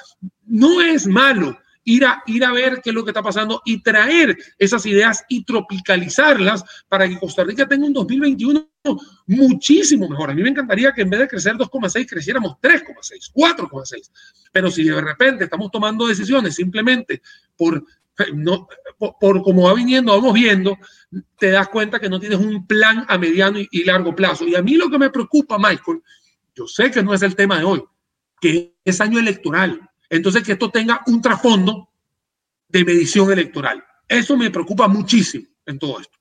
[0.48, 3.84] no es malo ir a, ir a ver qué es lo que está pasando y
[3.84, 8.68] traer esas ideas y tropicalizarlas para que Costa Rica tenga un 2021
[9.28, 10.32] muchísimo mejor.
[10.32, 14.10] A mí me encantaría que en vez de crecer 2,6 creciéramos 3,6, 4,6.
[14.52, 17.22] Pero si de repente estamos tomando decisiones simplemente
[17.56, 17.86] por
[18.34, 20.78] no, por, como va viniendo, vamos viendo,
[21.38, 24.48] te das cuenta que no tienes un plan a mediano y, largo plazo.
[24.48, 26.02] Y a mí lo que me preocupa, Michael,
[26.56, 27.84] yo sé que no es el tema de hoy,
[28.40, 29.90] que es año electoral.
[30.10, 31.90] entonces que esto tenga un trasfondo
[32.70, 33.84] de medición electoral.
[34.08, 36.18] Eso me preocupa muchísimo en todo esto.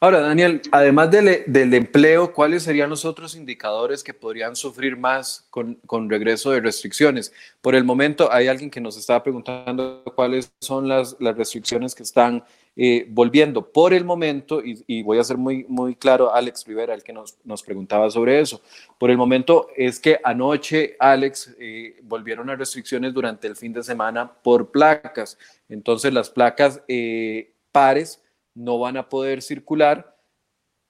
[0.00, 6.08] Ahora, Daniel, además del, empleo, ¿cuáles serían los otros indicadores que podrían sufrir más con,
[6.08, 7.32] regreso de restricciones?
[7.60, 12.44] Por el momento, hay alguien que nos estaba preguntando cuáles son las, restricciones que están
[12.76, 13.72] eh, volviendo.
[13.72, 17.36] Por el momento, y, voy a ser muy, muy claro, Alex Rivera, el que nos,
[17.64, 18.62] preguntaba sobre eso.
[18.98, 23.82] Por el momento es que anoche, Alex, eh, volvieron a restricciones durante el fin de
[23.82, 25.36] semana por placas.
[25.68, 28.22] Entonces, las placas eh, pares
[28.54, 30.18] no van a poder circular.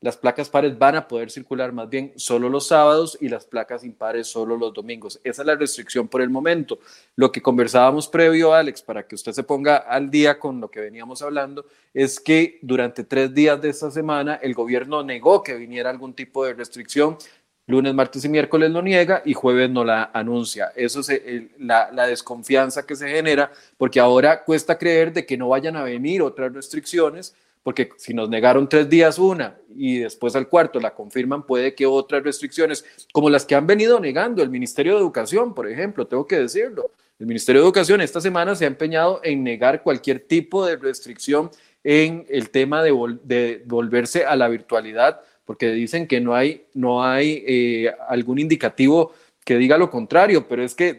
[0.00, 3.82] Las placas pares van a poder circular más bien solo los sábados y las placas
[3.82, 5.20] impares solo los domingos.
[5.24, 6.78] Esa es la restricción por el momento.
[7.16, 10.80] Lo que conversábamos previo, Alex, para que usted se ponga al día con lo que
[10.80, 15.90] veníamos hablando, es que durante tres días de esta semana el gobierno negó que viniera
[15.90, 17.18] algún tipo de restricción.
[17.66, 20.72] Lunes, martes y miércoles lo niega y jueves no la anuncia.
[20.76, 21.10] Eso es
[21.58, 25.82] la, la desconfianza que se genera porque ahora cuesta creer de que no vayan a
[25.82, 27.34] venir otras restricciones
[27.68, 31.84] porque si nos negaron tres días una y después al cuarto la confirman, puede que
[31.84, 36.26] otras restricciones, como las que han venido negando el Ministerio de Educación, por ejemplo, tengo
[36.26, 36.92] que decirlo.
[37.18, 41.50] El Ministerio de Educación esta semana se ha empeñado en negar cualquier tipo de restricción
[41.84, 47.44] en el tema de, volverse a la virtualidad, porque dicen que no hay, no hay
[47.46, 49.12] eh, algún indicativo
[49.44, 50.98] que diga lo contrario, pero es que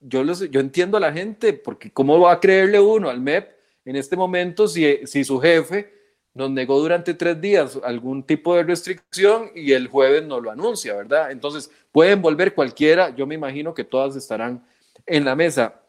[0.00, 3.60] yo, yo entiendo a la gente, porque ¿cómo va a creerle uno al MEP?
[3.84, 5.92] En este momento si, si su jefe
[6.34, 10.94] nos negó durante tres días algún tipo de restricción y el jueves no lo anuncia,
[10.94, 11.30] ¿verdad?
[11.30, 14.64] Entonces, pueden volver cualquiera, yo me imagino que todas estarán
[15.06, 15.82] en la mesa.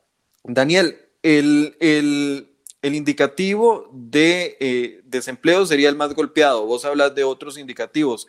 [0.44, 2.50] Daniel, el, el,
[2.82, 6.66] el indicativo de eh, desempleo sería el más golpeado.
[6.66, 8.28] Vos hablas de otros indicativos.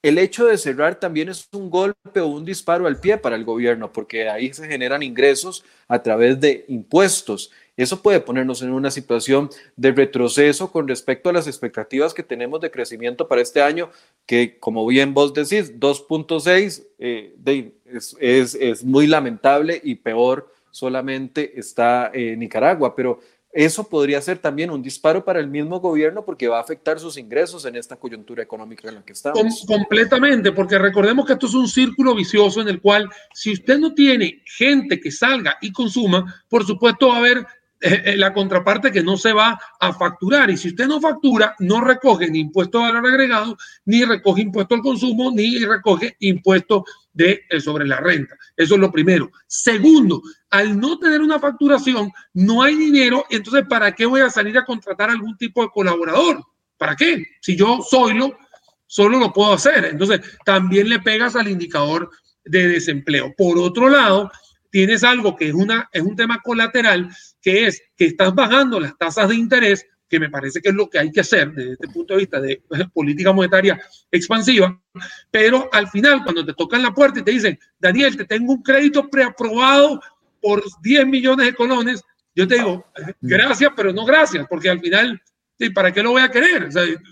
[0.00, 3.44] El hecho de cerrar también es un golpe o un disparo al pie para el
[3.44, 7.50] gobierno, porque ahí se generan ingresos a través de impuestos.
[7.76, 12.60] Eso puede ponernos en una situación de retroceso con respecto a las expectativas que tenemos
[12.60, 13.90] de crecimiento para este año,
[14.24, 17.72] que como bien vos decís, 2.6 eh,
[18.20, 23.18] es, es, muy lamentable y peor solamente está eh, Nicaragua, pero
[23.52, 27.16] eso podría ser también un disparo para el mismo gobierno porque va a afectar sus
[27.16, 29.64] ingresos en esta coyuntura económica en la que estamos.
[29.66, 33.94] completamente, porque recordemos que esto es un círculo vicioso en el cual si usted no
[33.94, 37.46] tiene gente que salga y consuma, por supuesto va a haber
[37.80, 40.50] la contraparte que no se va a facturar.
[40.50, 44.74] Y si usted no factura, no recoge ni impuesto de valor agregado, ni recoge impuesto
[44.74, 48.36] al consumo, ni recoge impuesto de, eh, sobre la renta.
[48.56, 49.30] Eso es lo primero.
[49.46, 53.24] Segundo, al no tener una facturación, no hay dinero.
[53.30, 56.42] Entonces, ¿para qué voy a salir a contratar algún tipo de colaborador?
[56.76, 57.24] ¿Para qué?
[57.40, 58.36] Si yo soy lo,
[58.86, 59.84] solo lo puedo hacer.
[59.84, 62.10] Entonces, también le pegas al indicador
[62.44, 63.34] de desempleo.
[63.36, 64.30] Por otro lado,
[64.70, 68.96] tienes algo que es, una, es un tema colateral, que es que estás bajando las
[68.96, 71.88] tasas de interés, que me parece que es lo que hay que hacer desde este
[71.88, 73.78] punto de vista de política monetaria
[74.10, 74.80] expansiva,
[75.30, 78.62] pero al final cuando te tocan la puerta y te dicen, Daniel, te tengo un
[78.62, 80.00] crédito preaprobado
[80.40, 82.02] por 10 millones de colones,
[82.34, 82.86] yo te digo,
[83.20, 85.20] gracias, pero no gracias, porque al final,
[85.74, 86.68] ¿para qué lo voy a querer?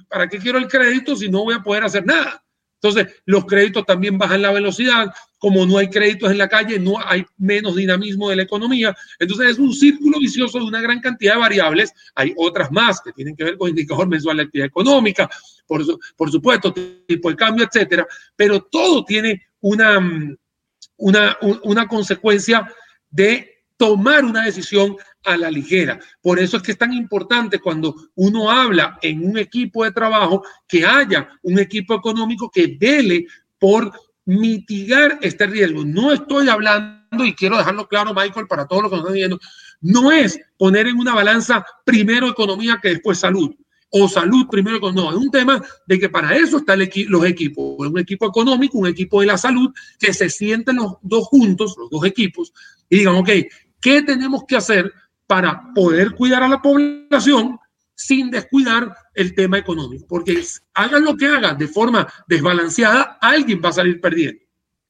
[0.09, 2.46] ¿Para qué quiero el crédito si no voy a poder hacer nada?
[2.81, 6.95] Entonces, los créditos también bajan la velocidad, como no hay créditos en la calle, no
[7.05, 8.95] hay menos dinamismo de la economía.
[9.19, 11.93] Entonces, es un círculo vicioso de una gran cantidad de variables.
[12.15, 15.29] Hay otras más que tienen que ver con indicador mensual de actividad económica,
[15.67, 15.83] por,
[16.17, 18.07] por supuesto, tipo de cambio, etcétera.
[18.35, 19.99] Pero todo tiene una,
[20.97, 22.71] una, una consecuencia
[23.11, 24.97] de tomar una decisión
[25.27, 25.99] a la ligera.
[26.23, 30.43] Por eso es que es tan importante cuando uno habla en un equipo de trabajo
[30.67, 33.27] que haya un equipo económico que vele
[33.59, 33.93] por
[34.25, 35.85] mitigar este riesgo.
[35.85, 39.41] No estoy hablando, y quiero dejarlo claro, Michael, para todos los que nos están viendo,
[39.81, 43.55] no es poner en una balanza primero economía que después salud
[43.91, 47.99] o salud primero no, es un tema de que para eso están los equipos, un
[47.99, 52.05] equipo económico, un equipo de la salud, que se sienten los dos juntos, los dos
[52.05, 52.53] equipos,
[52.91, 53.31] y digan, ok,
[53.81, 54.93] ¿qué tenemos que hacer
[55.27, 57.59] para poder cuidar a la población
[57.97, 60.43] sin descuidar el tema económico, porque
[60.75, 64.41] hagan lo que hagan de forma desbalanceada, alguien va a salir perdiendo.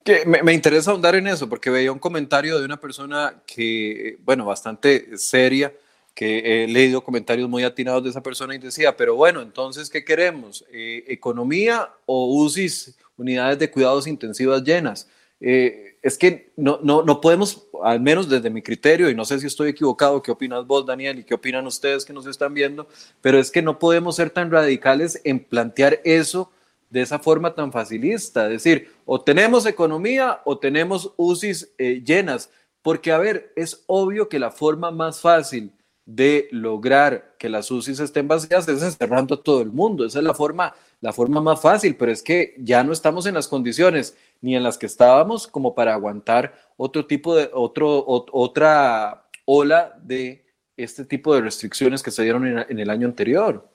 [0.04, 4.44] Que me, interesa ahondar en eso, porque veía un comentario de una persona que, bueno,
[4.44, 5.72] bastante seria,
[6.14, 10.04] que he leído comentarios muy atinados de esa persona y decía, pero bueno, entonces, ¿qué
[10.04, 10.64] queremos?
[10.72, 15.08] Eh, ¿Economía o UCIs, unidades de cuidados intensivas llenas?
[15.40, 19.38] Eh, es que no, no, no podemos, al menos desde mi criterio, y no sé
[19.40, 22.86] si estoy equivocado, qué opinas vos, Daniel, y qué opinan ustedes que nos están viendo,
[23.20, 26.50] pero es que no podemos ser tan radicales en plantear eso
[26.90, 32.50] de esa forma tan facilista, es decir, o tenemos economía o tenemos UCIs eh, llenas,
[32.82, 35.72] Porque, a ver, es obvio que la forma más fácil
[36.06, 40.06] de lograr que las UCIs estén vacías es encerrando a todo el mundo.
[40.06, 43.34] Esa es la forma, la forma más fácil, pero es que ya no estamos en
[43.34, 49.28] las condiciones ni en las que estábamos como para aguantar otro tipo de, otro, otra
[49.44, 50.44] ola de
[50.76, 53.68] este tipo de restricciones que se dieron en el año anterior.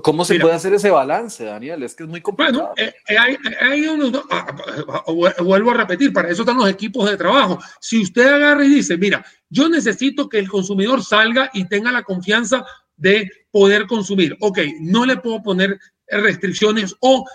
[0.00, 1.82] ¿Cómo se puede hacer ese balance, Daniel?
[1.82, 2.72] Es que es muy complicado.
[2.74, 3.36] Bueno, eh, eh, hay,
[4.30, 4.46] ah,
[5.06, 7.58] ah, vuelvo a repetir, para eso están los equipos de trabajo.
[7.78, 12.04] Si usted agarra y dice, mira, yo necesito que el consumidor salga y tenga la
[12.04, 12.64] confianza
[12.96, 14.34] de poder consumir.
[14.40, 15.78] Ok, no le puedo poner
[16.08, 17.26] restricciones o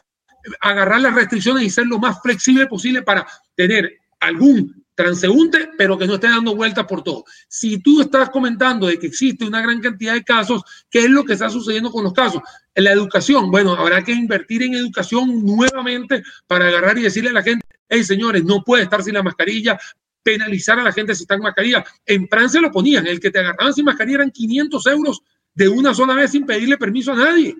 [0.59, 6.07] agarrar las restricciones y ser lo más flexible posible para tener algún transeúnte, pero que
[6.07, 7.23] no esté dando vueltas por todo.
[7.47, 11.23] Si tú estás comentando de que existe una gran cantidad de casos, ¿qué es lo
[11.23, 12.41] que está sucediendo con los casos?
[12.73, 17.33] En la educación, bueno, habrá que invertir en educación nuevamente para agarrar y decirle a
[17.33, 19.79] la gente, hey señores, no puede estar sin la mascarilla,
[20.23, 21.85] penalizar a la gente si está en mascarilla.
[22.03, 25.21] En Francia lo ponían, el que te agarraban sin mascarilla eran 500 euros
[25.53, 27.55] de una sola vez sin pedirle permiso a nadie.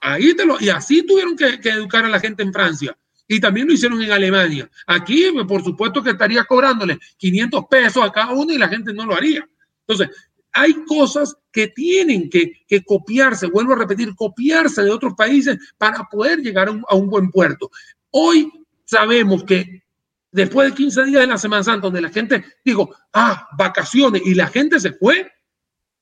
[0.00, 3.66] Ahí te lo, y así tuvieron que, educar a la gente en Francia y también
[3.66, 4.70] lo hicieron en Alemania.
[4.86, 9.04] Aquí, por supuesto que estaría cobrándole 500 pesos a cada uno y la gente no
[9.04, 9.46] lo haría.
[9.86, 10.16] Entonces,
[10.52, 12.52] hay cosas que tienen que,
[12.84, 17.08] copiarse, vuelvo a repetir, copiarse de otros países para poder llegar a un, a un
[17.08, 17.70] buen puerto.
[18.10, 18.50] Hoy
[18.84, 19.82] sabemos que
[20.32, 24.34] después de 15 días de la Semana Santa, donde la gente dijo, ah, vacaciones, y
[24.34, 25.30] la gente se fue,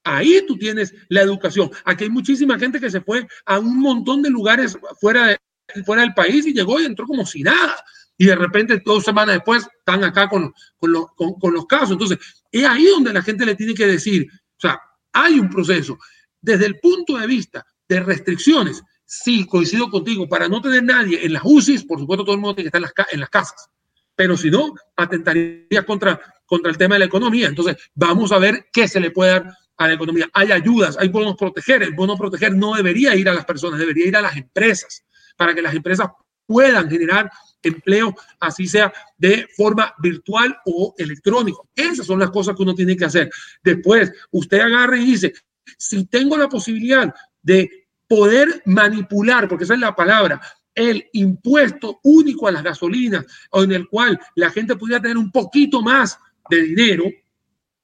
[0.06, 1.70] ahí tú tienes la educación.
[1.84, 5.38] Aquí hay muchísima gente que se fue a un montón de lugares fuera de,
[5.84, 7.76] fuera del país y llegó y entró como si nada.
[8.16, 11.90] Y de repente, dos semanas después, están acá con, con, los casos.
[11.90, 12.18] Entonces,
[12.50, 14.80] es ahí donde la gente le tiene que decir, o sea,
[15.12, 15.98] hay un proceso.
[16.40, 21.32] Desde el punto de vista de restricciones, sí, coincido contigo, para no tener nadie en
[21.32, 23.68] las UCIs, por supuesto, todo el mundo tiene que estar en las, en las casas.
[24.14, 27.48] Pero si no, atentaría contra, contra el tema de la economía.
[27.48, 30.28] Entonces, vamos a ver qué se le puede dar a la economía.
[30.32, 31.82] Hay ayudas, hay bonos proteger.
[31.82, 35.04] El bono proteger no debería ir a las personas, debería ir a las empresas
[35.36, 36.08] para que las empresas
[36.46, 37.30] puedan generar
[37.62, 41.68] empleo, así sea de forma virtual o electrónico.
[41.74, 43.30] Esas son las cosas que uno tiene que hacer.
[43.62, 45.34] Después, usted agarra y dice,
[45.76, 47.12] si tengo la posibilidad
[47.42, 50.40] de poder manipular, porque esa es la palabra,
[50.74, 55.32] el impuesto único a las gasolinas, o en el cual la gente pudiera tener un
[55.32, 56.18] poquito más
[56.48, 57.04] de dinero,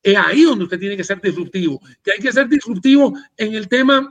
[0.03, 1.80] es ahí donde usted tiene que ser disruptivo.
[2.03, 4.11] Que hay que ser disruptivo en el tema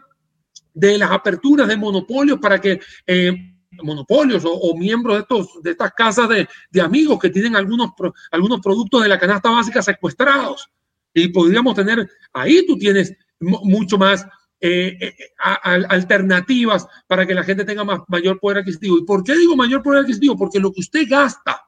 [0.74, 5.92] de las aperturas de monopolios para que eh, monopolios o, miembros de, estos, de estas
[5.94, 7.92] casas de, de amigos que tienen algunos,
[8.32, 10.70] algunos productos de la canasta básica secuestrados.
[11.14, 14.26] Y podríamos tener, ahí tú tienes mucho más
[14.64, 15.16] eh, eh,
[15.64, 18.98] alternativas para que la gente tenga más, mayor poder adquisitivo.
[18.98, 20.38] ¿Y por qué digo mayor poder adquisitivo?
[20.38, 21.66] Porque lo que usted gasta,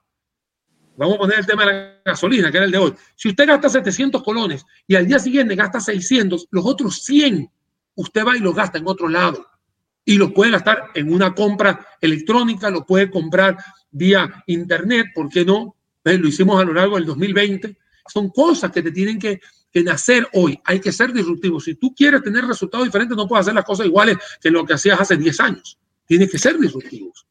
[0.98, 3.48] vamos a poner el tema de la gasolina, que era el de hoy, si usted
[3.48, 7.50] gasta 700 colones y al día siguiente gasta 600, los otros 100
[7.96, 9.46] usted va y lo gasta en otro lado.
[10.06, 13.58] Y lo puede gastar en una compra electrónica, lo puede comprar
[13.90, 15.78] vía internet, ¿por qué no?
[16.04, 17.78] Lo hicimos a lo largo del 2020.
[18.12, 19.40] Son cosas que te tienen que,
[19.72, 20.60] que nacer hoy.
[20.66, 21.62] Hay que ser disruptivo.
[21.62, 24.74] Si tú quieres tener resultados diferentes, no puedes hacer las cosas iguales que lo que
[24.74, 25.80] hacías hace 10 años.
[26.06, 27.26] Tienes que ser disruptivos.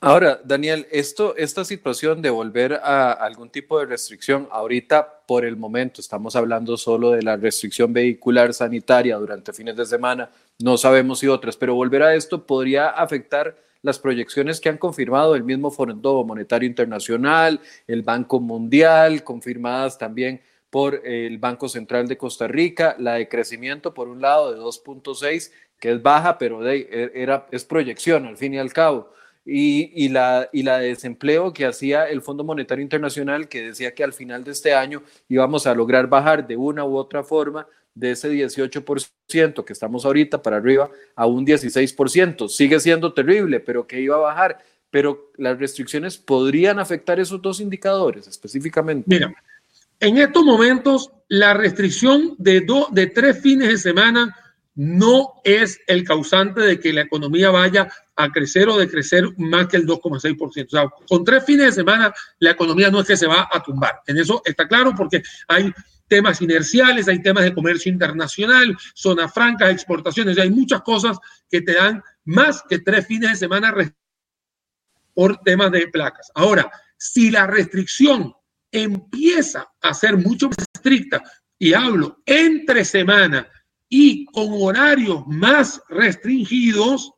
[0.00, 6.00] Ahora, Daniel, esta situación de volver a algún tipo de restricción, ahorita por el momento
[6.00, 10.30] estamos hablando solo de la restricción vehicular sanitaria durante fines de semana,
[10.60, 15.34] no sabemos si otras, pero volver a esto podría afectar las proyecciones que han confirmado
[15.34, 20.40] el mismo Fondo Monetario Internacional, el Banco Mundial, confirmadas también
[20.70, 25.50] por el Banco Central de Costa Rica, la de crecimiento por un lado de 2.6,
[25.80, 29.18] que es baja, pero de, era, es proyección al fin y al cabo
[29.50, 34.04] y, la, y la de desempleo que hacía el Fondo Monetario Internacional, que decía que
[34.04, 38.10] al final de este año íbamos a lograr bajar de una u otra forma de
[38.10, 42.48] ese 18% que estamos ahorita para arriba a un 16%.
[42.48, 44.58] Sigue siendo terrible, pero que iba a bajar.
[44.90, 49.04] Pero las restricciones podrían afectar esos dos indicadores específicamente.
[49.06, 49.34] Mira,
[49.98, 54.36] en estos momentos la restricción de, de tres fines de semana
[54.78, 59.66] no es el causante de que la economía vaya a crecer o de crecer más
[59.66, 60.66] que el 2,6%.
[60.66, 63.60] O sea, con tres fines de semana la economía no es que se va a
[63.60, 64.02] tumbar.
[64.06, 65.72] En eso está claro porque hay
[66.06, 71.18] temas inerciales, hay temas de comercio internacional, zona franca, exportaciones, hay muchas cosas
[71.50, 73.74] que te dan más que tres fines de semana
[75.12, 76.30] por temas de placas.
[76.36, 78.32] Ahora, si la restricción
[78.70, 81.20] empieza a ser mucho más estricta,
[81.58, 83.48] y hablo entre semana,
[83.88, 87.12] y con horarios más restringidos,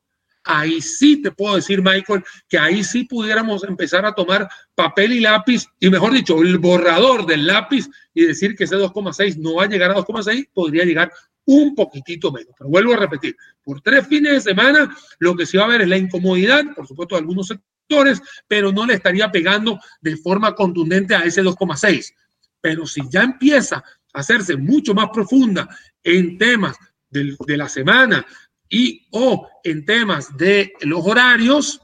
[0.44, 5.20] ahí sí te puedo decir, Michael, que ahí sí pudiéramos empezar a tomar papel y
[5.20, 9.64] lápiz, y mejor dicho, el borrador del lápiz y decir que ese 2,6 no va
[9.64, 11.12] a llegar a 2,6, podría llegar
[11.44, 12.54] un poquitito menos.
[12.56, 15.82] Pero vuelvo a repetir, por tres fines de semana lo que se va a ver
[15.82, 20.54] es la incomodidad, por supuesto, de algunos sectores, pero no le estaría pegando de forma
[20.54, 22.14] contundente a ese 2,6.
[22.60, 23.82] Pero si ya empieza
[24.12, 25.68] hacerse mucho más profunda
[26.02, 26.76] en temas
[27.10, 28.24] de, la semana,
[28.68, 31.80] y o en temas de los horarios,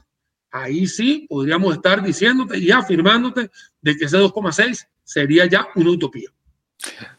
[0.51, 3.51] ahí sí podríamos estar diciéndote y afirmándote
[3.81, 6.29] de que ese 2,6 sería ya una utopía.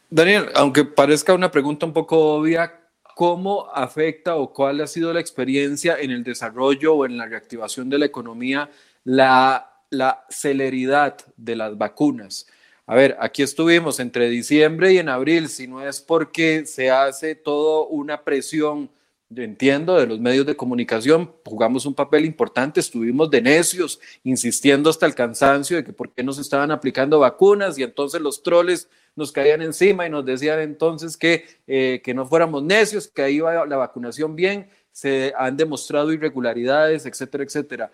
[0.09, 2.81] Daniel, aunque parezca una pregunta un poco obvia,
[3.15, 7.89] ¿cómo afecta o cuál ha sido la experiencia en el desarrollo o en la reactivación
[7.89, 8.69] de la economía
[9.03, 12.47] la, la celeridad de las vacunas?
[12.89, 17.35] A ver, aquí estuvimos entre diciembre y en abril, si no es porque se hace
[17.35, 18.89] todo una presión
[19.31, 24.89] yo entiendo, de los medios de comunicación, jugamos un papel importante, estuvimos de necios, insistiendo
[24.89, 28.89] hasta el cansancio de que por qué nos estaban aplicando vacunas y entonces los troles
[29.15, 33.39] nos caían encima y nos decían entonces que, eh, que no fuéramos necios, que ahí
[33.39, 37.91] va la vacunación bien, se han demostrado irregularidades, etcétera, etcétera.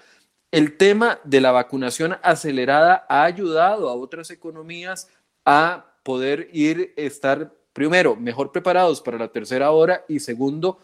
[0.51, 5.09] El tema de la vacunación acelerada ha ayudado a otras economías
[5.43, 10.79] a poder ir, estar primero, mejor preparados para la tercera hora y segundo,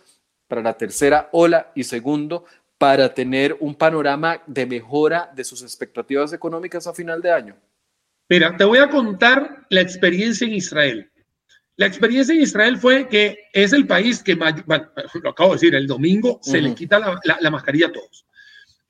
[0.48, 2.46] para la tercera ola y segundo,
[2.78, 7.56] para tener un panorama de mejora de sus expectativas económicas a final de año?
[8.28, 11.12] Mira, te voy a contar la experiencia en Israel.
[11.76, 15.86] La experiencia en Israel fue que es el país que, lo acabo de decir, el
[15.86, 18.26] domingo se le quita la, mascarilla a todos.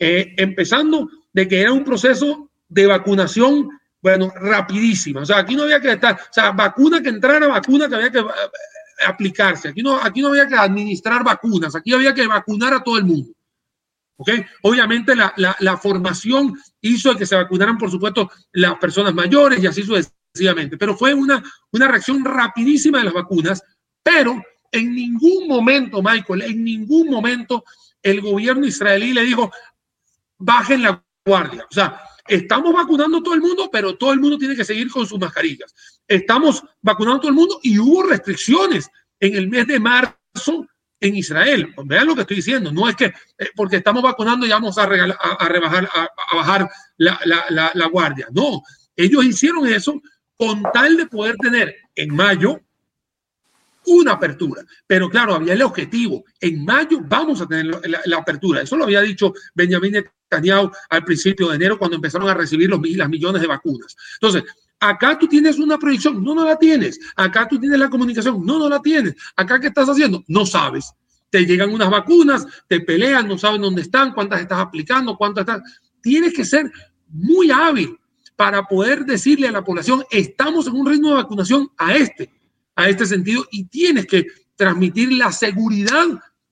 [0.03, 3.69] Eh, empezando de que era un proceso de vacunación,
[4.01, 5.21] bueno, rapidísima.
[5.21, 8.11] O sea, aquí no había que estar, o sea, vacuna que entrara, vacuna que había
[8.11, 8.25] que
[9.05, 9.67] aplicarse.
[9.67, 13.03] Aquí no, aquí no había que administrar vacunas, aquí había que vacunar a todo el
[13.03, 13.29] mundo.
[14.17, 14.43] ¿Okay?
[14.63, 19.83] Obviamente la, la, formación hizo que se vacunaran, por supuesto, las personas mayores y así
[19.83, 23.61] sucesivamente, pero fue una, una reacción rapidísima de las vacunas,
[24.01, 24.41] pero
[24.71, 27.63] en ningún momento, Michael, en ningún momento
[28.03, 29.51] el gobierno israelí le dijo,
[30.41, 31.65] bajen la guardia.
[31.69, 35.05] O sea, estamos vacunando todo el mundo, pero todo el mundo tiene que seguir con
[35.05, 35.73] sus mascarillas
[36.15, 38.89] estamos vacunando todo el mundo y hubo restricciones
[39.19, 40.67] en el mes de marzo
[40.99, 41.73] en Israel.
[41.85, 42.71] Vean lo que estoy diciendo.
[42.71, 44.87] No es que eh, porque estamos vacunando ya vamos a, a,
[45.47, 47.19] rebajar, a, bajar la,
[47.73, 48.27] la, guardia.
[48.31, 48.61] No,
[48.95, 50.01] ellos hicieron eso
[50.37, 52.59] con tal de poder tener en mayo
[53.86, 54.63] una apertura.
[54.88, 56.23] Pero claro, había el objetivo.
[56.39, 57.65] En mayo vamos a tener
[58.05, 58.61] la, apertura.
[58.61, 62.79] Eso lo había dicho Benjamin Netanyahu al principio de enero cuando empezaron a recibir los
[62.82, 63.95] las millones de vacunas.
[64.15, 64.43] Entonces,
[64.84, 66.99] Acá tú tienes una proyección, no, no la tienes.
[67.15, 69.13] Acá tú tienes la comunicación, no, no la tienes.
[69.36, 70.23] Acá, ¿qué estás haciendo?
[70.27, 70.91] No sabes.
[71.29, 75.61] Te llegan unas vacunas, te pelean, no saben dónde están, cuántas estás aplicando, cuántas estás.
[76.01, 76.71] Tienes que ser
[77.09, 77.95] muy hábil
[78.36, 82.32] para poder decirle a la población, estamos en un ritmo de vacunación a este,
[82.76, 86.05] a este sentido, y tienes que transmitir la seguridad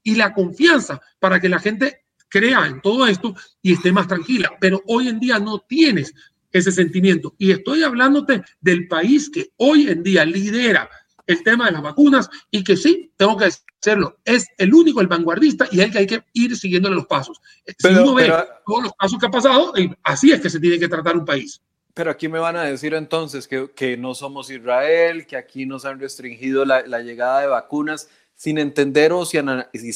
[0.03, 4.51] y la confianza para que la gente crea en todo esto y esté más tranquila.
[4.59, 6.13] Pero hoy en día no tienes
[6.51, 7.35] ese sentimiento.
[7.37, 10.89] Y estoy hablándote del país que hoy en día lidera
[11.27, 15.07] el tema de las vacunas y que sí, tengo que hacerlo, es el único, el
[15.07, 17.39] vanguardista y el que hay que ir siguiéndole los pasos.
[17.77, 18.33] si uno ve
[18.65, 21.61] todos los pasos que ha pasado, así es que se tiene que tratar un país.
[21.99, 25.83] Pero aquí me van a decir entonces que, que no somos Israel, que aquí nos
[25.83, 29.49] han restringido la, la llegada de vacunas sin entender o sin,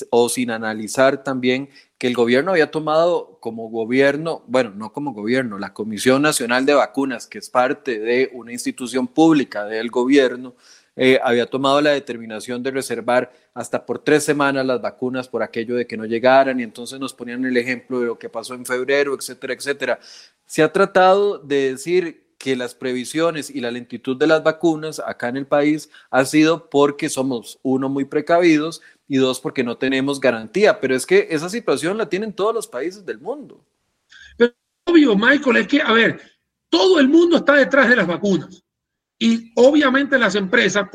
[0.09, 5.57] o sin analizar también que el gobierno había tomado como gobierno, bueno, no como gobierno,
[5.57, 10.55] la Comisión Nacional de Vacunas, que es parte de una institución pública del gobierno,
[10.95, 15.75] eh, había tomado la determinación de reservar hasta por tres semanas las vacunas por aquello
[15.75, 18.65] de que no llegaran y entonces nos ponían el ejemplo de lo que pasó en
[18.65, 19.99] febrero, etcétera, etcétera.
[20.45, 25.29] Se ha tratado de decir que las previsiones y la lentitud de las vacunas acá
[25.29, 30.19] en el país ha sido porque somos, uno, muy precavidos y dos, porque no tenemos
[30.19, 30.79] garantía.
[30.79, 33.63] Pero es que esa situación la tienen todos los países del mundo.
[34.37, 34.53] Pero
[34.85, 36.19] obvio, Michael, es que, a ver,
[36.69, 38.62] todo el mundo está detrás de las vacunas.
[39.25, 40.85] Y obviamente las empresas,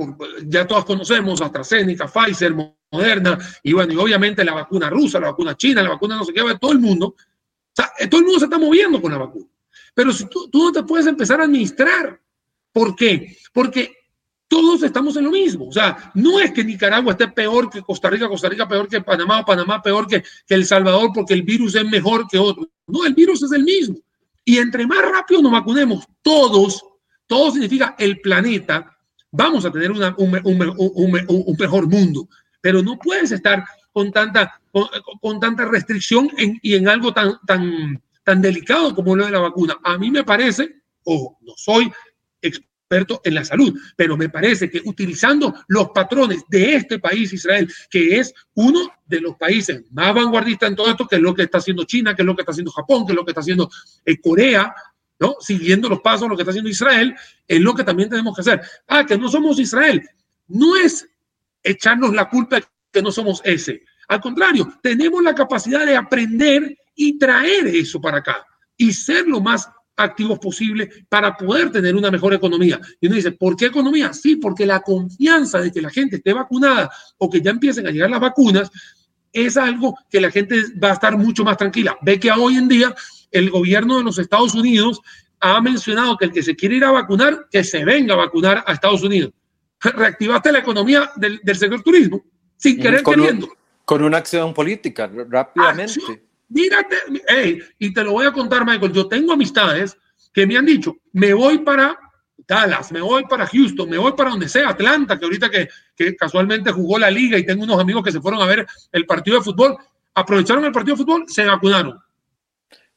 [0.44, 2.54] ya todas conocemos, AstraZeneca, Pfizer,
[2.92, 6.34] Moderna, y bueno, y obviamente la vacuna rusa, la vacuna china, la vacuna no sé
[6.34, 7.14] qué, todo el mundo,
[7.72, 9.46] sea, todo el mundo se está moviendo con la vacuna.
[9.94, 12.20] Pero si tú, tú no te puedes empezar a administrar.
[12.70, 13.34] ¿Por qué?
[13.50, 13.96] Porque
[14.46, 15.68] todos estamos en lo mismo.
[15.68, 19.00] O sea, no es que Nicaragua esté peor que Costa Rica, Costa Rica peor que
[19.00, 22.68] Panamá o Panamá peor que, que, El Salvador porque el virus es mejor que otro.
[22.86, 23.96] No, el virus es el mismo.
[24.44, 26.82] Y entre más rápido nos vacunemos todos,
[27.28, 28.98] todo significa el planeta,
[29.30, 32.28] vamos a tener una, un, un, mejor mundo.
[32.60, 34.60] Pero no puedes estar con tanta
[35.20, 39.78] con, tanta restricción y en algo tan, tan, tan delicado como lo de la vacuna.
[39.84, 41.92] A mí me parece, o no soy
[42.40, 47.70] experto en la salud, pero me parece que utilizando los patrones de este país, Israel,
[47.90, 51.42] que es uno de los países más vanguardistas en todo esto, que es lo que
[51.42, 53.40] está haciendo China, que es lo que está haciendo Japón, que es lo que está
[53.40, 53.70] haciendo
[54.04, 54.74] eh, Corea,
[55.18, 55.36] ¿no?
[55.40, 57.14] Siguiendo los pasos de lo que está haciendo Israel,
[57.46, 58.60] es lo que también tenemos que hacer.
[58.86, 60.02] Ah, que no somos Israel.
[60.46, 61.08] No es
[61.62, 63.82] echarnos la culpa de que no somos ese.
[64.08, 68.44] Al contrario, tenemos la capacidad de aprender y traer eso para acá
[68.76, 72.80] y ser lo más activos posible para poder tener una mejor economía.
[73.00, 74.12] Y uno dice, ¿por qué economía?
[74.12, 77.90] Sí, porque la confianza de que la gente esté vacunada o que ya empiecen a
[77.90, 78.70] llegar las vacunas
[79.32, 81.98] es algo que la gente va a estar mucho más tranquila.
[82.00, 82.94] Ve que hoy en día
[83.30, 85.00] el gobierno de los Estados Unidos
[85.40, 88.64] ha mencionado que el que se quiere ir a vacunar, que se venga a vacunar
[88.66, 89.32] a Estados Unidos.
[89.80, 92.24] Reactivaste la economía del, sector turismo
[92.56, 93.48] sin querer con queriendo.
[93.84, 96.24] con una acción política, rápidamente.
[96.48, 96.96] mírate,
[97.78, 98.92] y te lo voy a contar, Michael.
[98.92, 99.96] Yo tengo amistades
[100.32, 101.96] que me han dicho, me voy para
[102.36, 106.16] Dallas, me voy para Houston, me voy para donde sea, Atlanta, que ahorita que, que
[106.16, 109.38] casualmente jugó la liga y tengo unos amigos que se fueron a ver el partido
[109.38, 109.76] de fútbol,
[110.14, 112.00] aprovecharon el partido de fútbol, se vacunaron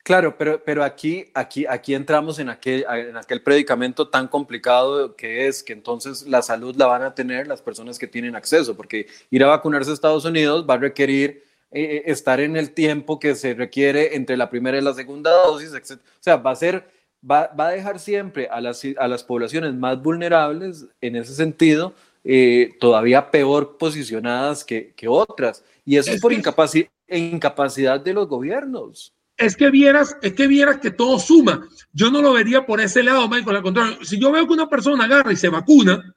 [0.03, 5.47] Claro, pero, pero aquí, aquí, aquí entramos en aquel, en aquel predicamento tan complicado que
[5.47, 9.07] es que entonces la salud la van a tener las personas que tienen acceso, porque
[9.29, 13.35] ir a vacunarse a Estados Unidos va a requerir eh, estar en el tiempo que
[13.35, 16.01] se requiere entre la primera y la segunda dosis, etc.
[16.01, 16.89] O sea, va a ser,
[17.29, 21.93] va, va a dejar siempre a las, a las poblaciones más vulnerables en ese sentido
[22.23, 25.63] eh, todavía peor posicionadas que, que otras.
[25.85, 30.91] Y eso es, por incapacidad de los gobiernos es que vieras, es que vieras que
[30.91, 31.67] todo suma.
[31.91, 33.57] Yo no lo vería por ese lado, Michael.
[33.57, 36.13] Al contrario, si yo veo que una persona agarra y se vacuna,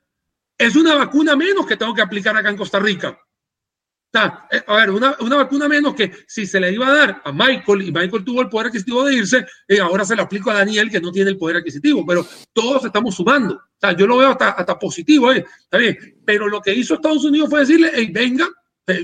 [0.59, 3.19] es una vacuna menos que tengo que aplicar acá en Costa Rica.
[4.53, 7.83] Eh, a ver, una, vacuna menos que si se le iba a dar a Michael
[7.83, 10.91] y Michael tuvo el poder adquisitivo de irse, eh, ahora se le aplico a Daniel
[10.91, 13.61] que no tiene el poder adquisitivo, pero todos estamos sumando.
[13.83, 15.97] O yo lo veo hasta, hasta positivo, eh, está bien.
[16.25, 18.49] Pero lo que hizo Estados Unidos fue decirle, venga,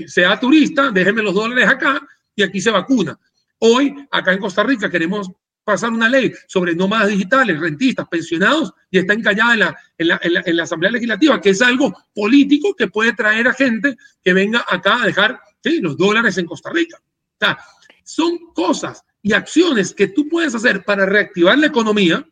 [0.05, 3.19] sea turista, déjeme los dólares acá y aquí se vacuna.
[3.63, 5.29] Hoy, acá en Costa Rica, queremos
[5.63, 10.41] pasar una ley sobre nómadas digitales, rentistas, pensionados, y está encallada en la, en la,
[10.45, 14.65] en la, Asamblea Legislativa, que es algo político que puede traer a gente que venga
[14.67, 16.97] acá a dejar los dólares en Costa Rica.
[16.99, 17.59] O sea,
[18.03, 22.27] son cosas y acciones que tú puedes hacer para reactivar la economía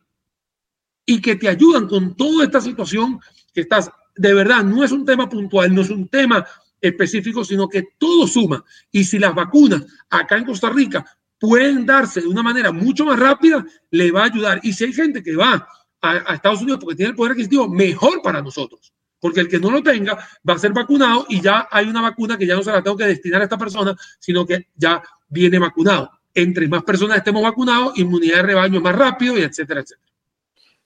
[1.06, 3.20] y que te ayudan con toda esta situación
[3.54, 6.44] que estás, de verdad, no es un tema puntual, no es un tema
[6.82, 8.64] específico, sino que todo suma.
[8.92, 11.06] Y si las vacunas acá en Costa Rica
[11.40, 14.60] pueden darse de una manera mucho más rápida, le va a ayudar.
[14.64, 15.68] Y si hay gente que va
[16.02, 18.94] a, Estados Unidos porque tiene el poder adquisitivo, mejor para nosotros.
[19.20, 20.18] Porque el que no lo tenga
[20.48, 22.96] va a ser vacunado y ya hay una vacuna que ya no se la tengo
[22.96, 26.12] que destinar a esta persona, sino que ya viene vacunado.
[26.34, 30.10] Entre más personas estemos vacunados, inmunidad de rebaño más rápido y etcétera, etcétera.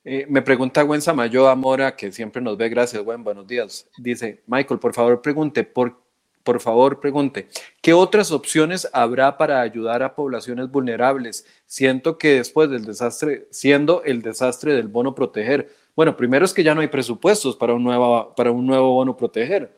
[0.05, 3.87] Eh, me pregunta Gwen Samayo Amora, que siempre nos ve, gracias Gwen, buenos días.
[3.97, 6.02] Dice, Michael, por favor pregunte, ¿por
[6.43, 7.47] por favor, pregunte,
[7.81, 11.45] ¿qué otras opciones habrá para ayudar a poblaciones vulnerables?
[11.65, 16.63] Siento que después del desastre, siendo el desastre del bono proteger, bueno, primero es que
[16.63, 19.71] ya no hay presupuestos para un nuevo, para un nuevo bono proteger.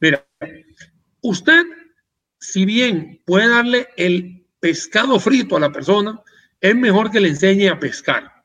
[0.00, 0.26] Mira,
[1.20, 1.62] usted,
[2.38, 6.20] si bien puede darle el pescado frito a la persona,
[6.60, 8.44] es mejor que le enseñe a pescar.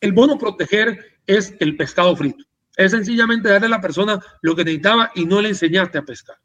[0.00, 2.44] El bono proteger es el pescado frito.
[2.76, 6.36] Es sencillamente darle a la persona lo que necesitaba y no le enseñaste a pescar.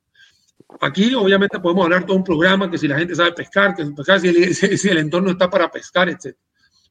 [0.82, 4.20] Aquí obviamente podemos hablar todo un programa que si la gente sabe pescar, que pescar,
[4.20, 6.36] si, el, entorno está para pescar, etc.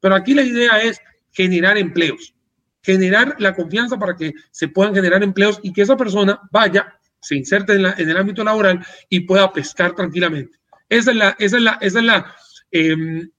[0.01, 2.35] Pero aquí la idea es generar empleos,
[2.83, 7.37] generar la confianza para que se puedan generar empleos y que esa persona vaya, se
[7.37, 10.59] inserte en, el ámbito laboral y pueda pescar tranquilamente.
[10.89, 12.35] Esa es la, esa es la, esa es la,
[12.71, 13.31] em,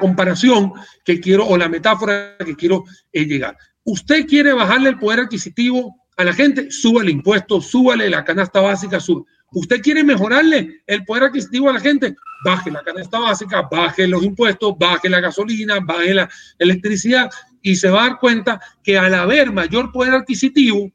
[0.00, 0.72] comparación
[1.04, 3.56] que quiero o la metáfora que quiero eh, llegar.
[3.84, 9.00] Usted quiere bajarle el poder adquisitivo a la gente, súbale impuestos, súbale la canasta básica,
[9.00, 9.24] sube.
[9.52, 14.24] Usted quiere mejorarle el poder adquisitivo a la gente, baje la canasta básica, baje los
[14.24, 16.28] impuestos, baje la gasolina, baje la
[16.58, 17.30] electricidad
[17.62, 20.90] y se va a dar cuenta que al haber mayor poder adquisitivo,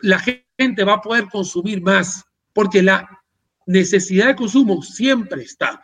[0.00, 3.08] la gente va a poder consumir más, porque la
[3.66, 5.82] necesidad de consumo siempre está.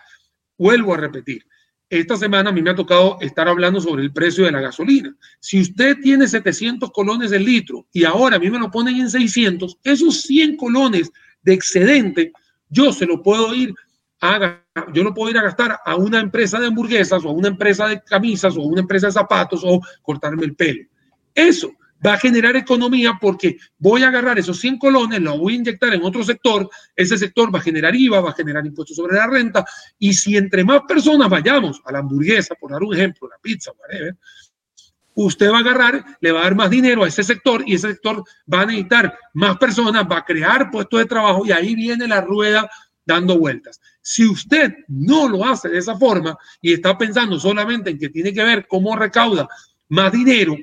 [0.56, 1.44] Vuelvo a repetir,
[1.90, 5.12] esta semana a mí me ha tocado estar hablando sobre el precio de la gasolina.
[5.40, 9.10] Si usted tiene 700 colones del litro y ahora a mí me lo ponen en
[9.10, 11.10] 600, esos 100 colones
[11.42, 12.32] de excedente,
[12.68, 13.74] yo se lo puedo ir
[14.20, 14.62] a,
[14.94, 17.88] yo lo puedo ir a gastar a una empresa de hamburguesas o a una empresa
[17.88, 20.84] de camisas o a una empresa de zapatos o cortarme el pelo.
[21.34, 21.72] Eso
[22.04, 25.92] va a generar economía porque voy a agarrar esos 100 colones, los voy a inyectar
[25.94, 29.26] en otro sector, ese sector va a generar IVA, va a generar impuestos sobre la
[29.26, 29.64] renta,
[29.98, 33.72] y si entre más personas vayamos a la hamburguesa, por dar un ejemplo, la pizza,
[33.78, 34.16] whatever,
[35.14, 37.88] usted va a agarrar, le va a dar más dinero a ese sector y ese
[37.88, 42.06] sector va a necesitar más personas, va a crear puestos de trabajo y ahí viene
[42.06, 42.70] la rueda
[43.04, 43.80] dando vueltas.
[44.00, 48.32] Si usted no lo hace de esa forma y está pensando solamente en que tiene
[48.32, 49.48] que ver cómo recauda
[49.88, 50.56] más dinero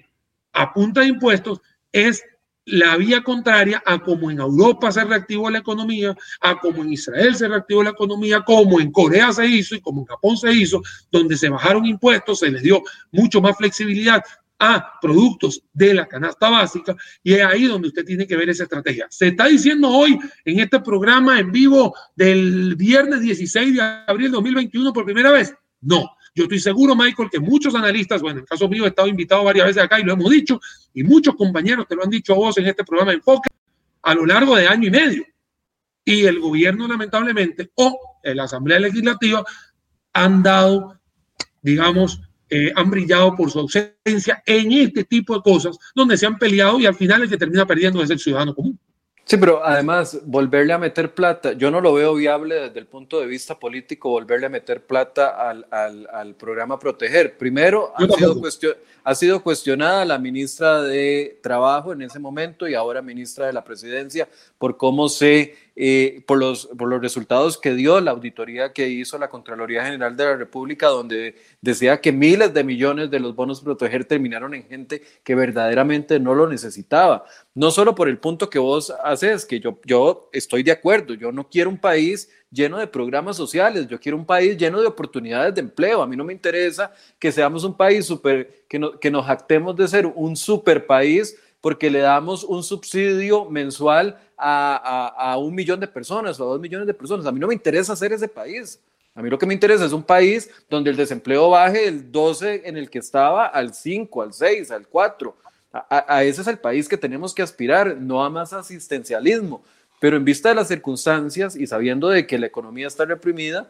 [0.58, 2.24] a punta impuestos, es
[2.66, 7.34] la vía contraria a como en Europa se reactivó la economía, a como en Israel
[7.36, 10.82] se reactivó la economía, como en Corea se hizo y como en Japón se hizo,
[11.10, 12.82] donde se bajaron impuestos, se les dio
[13.12, 14.22] mucho más flexibilidad
[14.60, 18.64] a productos de la canasta básica y es ahí donde usted tiene que ver esa
[18.64, 19.08] estrategia.
[19.10, 24.36] Se está diciendo hoy en este programa en vivo del viernes 16 de abril de
[24.36, 25.54] 2021 por primera vez.
[25.80, 29.08] No, yo estoy seguro, Michael, que muchos analistas, bueno, en el caso mío he estado
[29.08, 30.60] invitado varias veces acá y lo hemos dicho,
[30.94, 33.50] y muchos compañeros te lo han dicho a vos en este programa de Enfoque
[34.04, 35.26] a lo largo de año y medio.
[36.06, 39.44] Y el gobierno, lamentablemente, o la Asamblea Legislativa
[40.14, 41.00] han dado,
[41.62, 46.38] digamos, eh, han brillado por su ausencia en este tipo de cosas, donde se han
[46.38, 48.80] peleado y al final el que termina perdiendo es el ciudadano común.
[49.30, 53.20] Sí, pero además, volverle a meter plata, yo no lo veo viable desde el punto
[53.20, 57.38] de vista político, volverle a meter plata al, al, al programa Proteger.
[57.38, 58.42] Primero, ha sido,
[59.04, 63.66] ha sido, cuestionada la ministra de Trabajo en ese momento y ahora ministra de la
[63.66, 68.90] Presidencia por cómo se eh, por, los, por los resultados que dio la auditoría que
[68.90, 73.36] hizo la Contraloría General de la República, donde decía que miles de millones de los
[73.36, 77.26] bonos proteger terminaron en gente que verdaderamente no lo necesitaba.
[77.54, 81.32] No solo por el punto que vos haces, que yo, yo estoy de acuerdo, yo
[81.32, 85.54] no quiero un país lleno de programas sociales, yo quiero un país lleno de oportunidades
[85.54, 86.02] de empleo.
[86.02, 89.76] A mí no me interesa que seamos un país super, que, no, que nos jactemos
[89.76, 91.38] de ser un super país
[91.68, 96.88] porque le damos un subsidio mensual a, un millón de personas o a dos millones
[96.88, 97.26] de personas.
[97.26, 98.80] A mí no me interesa hacer ese país.
[99.14, 102.62] A mí lo que me interesa es un país donde el desempleo baje del 12
[102.64, 105.36] en el que estaba al 5, al 6, al 4.
[105.74, 109.62] A, ese es el país que tenemos que aspirar, no a más asistencialismo.
[110.00, 113.70] Pero en vista de las circunstancias y sabiendo de que la economía está reprimida,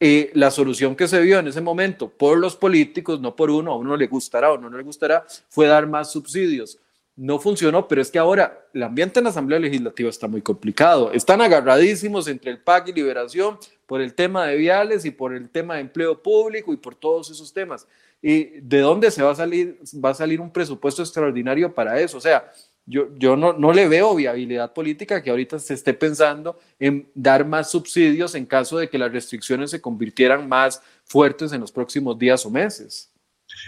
[0.00, 3.72] eh, la solución que se vio en ese momento por los políticos, no por uno,
[3.72, 6.78] a uno le gustará o no le gustará, fue dar más subsidios
[7.20, 11.12] no funcionó, pero es que ahora el ambiente en la Asamblea Legislativa está muy complicado.
[11.12, 15.50] Están agarradísimos entre el PAC y Liberación por el tema de viales y por el
[15.50, 17.86] tema de empleo público y por todos esos temas.
[18.22, 22.16] ¿Y de dónde se va a salir, va a salir un presupuesto extraordinario para eso?
[22.16, 22.50] O sea,
[22.86, 27.44] yo, yo no, no le veo viabilidad política que ahorita se esté pensando en dar
[27.44, 32.18] más subsidios en caso de que las restricciones se convirtieran más fuertes en los próximos
[32.18, 33.10] días o meses.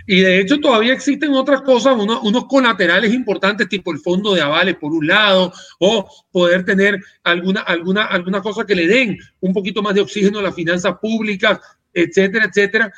[0.07, 4.41] Y de hecho todavía existen otras cosas, unos, unos, colaterales importantes, tipo el fondo de
[4.41, 9.53] avales por un lado, o poder tener alguna, alguna, alguna cosa que le den un
[9.53, 11.61] poquito más de oxígeno a las finanzas públicas,
[11.93, 12.93] etcétera, etcétera.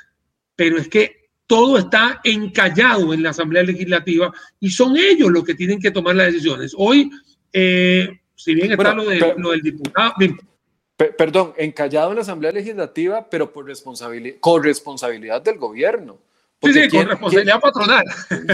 [0.56, 5.54] Pero es que todo está encallado en la Asamblea Legislativa y son ellos los que
[5.54, 6.74] tienen que tomar las decisiones.
[6.76, 7.10] Hoy,
[7.52, 10.14] eh, si bien está lo, de, lo, del diputado...
[10.96, 16.18] Perdón, encallado en la Asamblea Legislativa, pero por responsabilidad, con responsabilidad del gobierno.
[16.64, 18.04] Sí, sí, con responsabilidad patronal.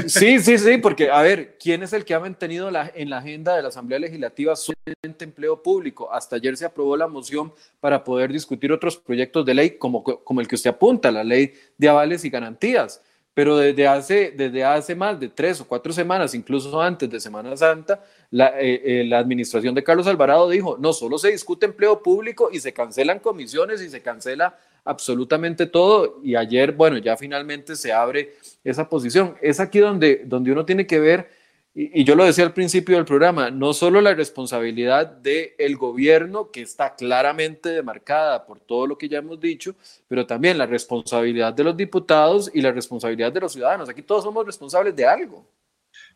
[0.06, 3.18] Sí, sí, sí, porque, a ver, ¿quién es el que ha mantenido la, en la
[3.18, 6.12] agenda de la Asamblea Legislativa solamente empleo público?
[6.12, 10.40] Hasta ayer se aprobó la moción para poder discutir otros proyectos de ley, como, como
[10.40, 13.02] el que usted apunta, la ley de avales y garantías.
[13.32, 17.56] Pero desde hace, desde hace más de tres o cuatro semanas, incluso antes de Semana
[17.56, 22.02] Santa, la, eh, eh, la administración de Carlos Alvarado dijo, no solo se discute empleo
[22.02, 27.76] público y se cancelan comisiones y se cancela absolutamente todo y ayer, bueno, ya finalmente
[27.76, 29.36] se abre esa posición.
[29.40, 31.28] Es aquí donde, donde uno tiene que ver,
[31.72, 36.62] y, yo lo decía al principio del programa, no solo la responsabilidad del gobierno, que
[36.62, 39.76] está claramente demarcada por todo lo que ya hemos dicho,
[40.08, 43.88] pero también la responsabilidad de los diputados y la responsabilidad de los ciudadanos.
[43.88, 45.46] Aquí todos somos responsables de algo.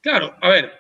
[0.01, 0.73] Claro, a ver,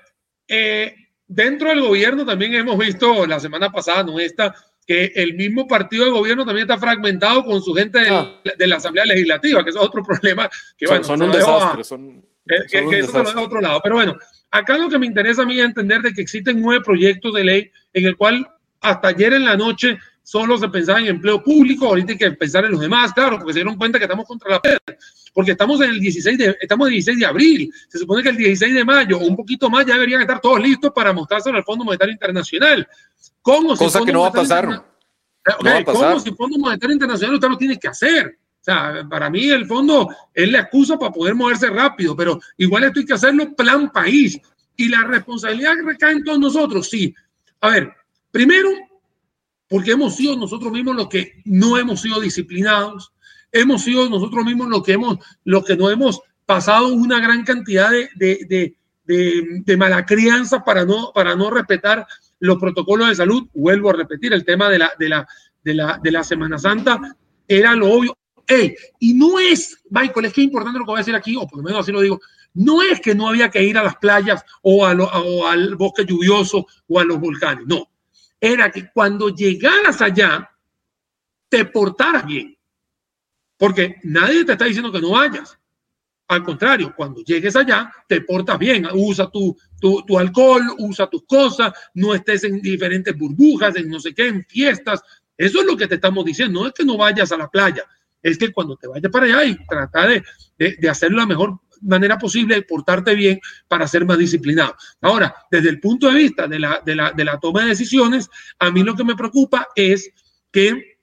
[0.48, 0.94] eh,
[1.26, 4.18] dentro del gobierno también hemos visto la semana pasada, ¿no?
[4.18, 4.54] Esta
[4.86, 8.40] que el mismo partido de gobierno también está fragmentado con su gente de, ah.
[8.58, 11.84] la Asamblea Legislativa, que eso es otro problema que son, son un desastre.
[11.84, 13.80] son, que, eso lo otro lado.
[13.82, 14.16] Pero bueno,
[14.50, 17.44] acá lo que me interesa a mí es entender de que existen nueve proyectos de
[17.44, 18.46] ley en el cual
[18.80, 22.64] hasta ayer en la noche solo se pensaba en empleo público, ahorita hay que pensar
[22.64, 24.80] en los demás, claro, porque se dieron cuenta que estamos contra la piedra,
[25.34, 28.36] porque estamos en el 16 de, estamos el 16 de abril, se supone que el
[28.36, 31.64] 16 de mayo o un poquito más ya deberían estar todos listos para mostrárselo al
[31.64, 32.88] Fondo Monetario Internacional.
[33.42, 34.66] ¿Cómo Cosa que no va a pasar.
[34.66, 34.74] No
[35.62, 36.08] va a pasar.
[36.08, 38.38] ¿Cómo si el Fondo Monetario Internacional usted lo tiene que hacer?
[38.60, 42.84] O sea, para mí el fondo es la excusa para poder moverse rápido, pero igual
[42.84, 44.40] esto hay que hacerlo plan país.
[44.74, 47.14] Y la responsabilidad recae en todos nosotros, sí.
[47.60, 47.92] A ver,
[48.30, 48.70] primero,
[49.74, 53.12] porque hemos sido nosotros mismos los que no hemos sido disciplinados,
[53.50, 57.90] hemos sido nosotros mismos los que hemos, los que no hemos pasado una gran cantidad
[57.90, 58.76] de, de,
[59.64, 62.06] de, mala crianza para no, para no respetar
[62.38, 63.48] los protocolos de salud.
[63.52, 65.26] Vuelvo a repetir, el tema de la, de la,
[65.64, 67.16] de la, de la Semana Santa
[67.48, 68.16] era lo obvio.
[69.00, 71.48] Y no es, Michael, es que es importante lo que voy a decir aquí, o
[71.48, 72.20] por lo menos así lo digo,
[72.52, 76.06] no es que no había que ir a las playas o, a o al bosque
[76.06, 77.88] lluvioso o a los volcanes, no.
[78.44, 80.50] Era que cuando llegaras allá,
[81.48, 82.54] te portaras bien.
[83.56, 85.58] Porque nadie te está diciendo que no vayas.
[86.28, 91.72] Al contrario, cuando llegues allá, te portas bien, usa tu, tu, alcohol, usa tus cosas,
[91.94, 95.02] no estés en diferentes burbujas, en no sé qué, en fiestas.
[95.38, 96.60] Eso es lo que te estamos diciendo.
[96.60, 97.84] No es que no vayas a la playa,
[98.22, 100.22] es que cuando te vayas para allá y trata de,
[100.58, 104.74] de, hacerlo la mejor manera posible, de portarte bien para ser más disciplinado.
[105.00, 108.28] Ahora, desde el punto de vista de la, de la, de la toma de decisiones,
[108.58, 110.10] a mí lo que me preocupa es
[110.50, 110.94] que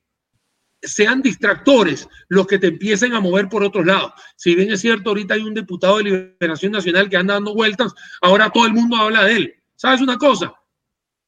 [0.82, 4.14] sean distractores los que te empiecen a mover por otros lados.
[4.36, 7.94] Si bien es cierto, ahorita hay un diputado de Liberación Nacional que anda dando vueltas,
[8.22, 9.56] ahora todo el mundo habla de él.
[9.76, 10.54] ¿Sabes una cosa?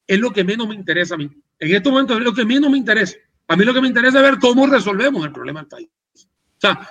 [0.06, 1.30] Es lo que menos me interesa a mí.
[1.58, 3.16] En este momento es lo que menos me interesa.
[3.48, 5.88] A mí lo que me interesa es ver cómo resolvemos el problema del país.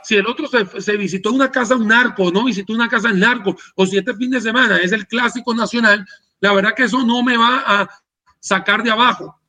[0.04, 3.56] Si el otro se, visitó una casa un narco, no visitó una casa en narco,
[3.76, 6.06] o si este fin de semana es el clásico nacional,
[6.40, 7.90] la verdad que eso no me va a
[8.40, 9.40] sacar de abajo.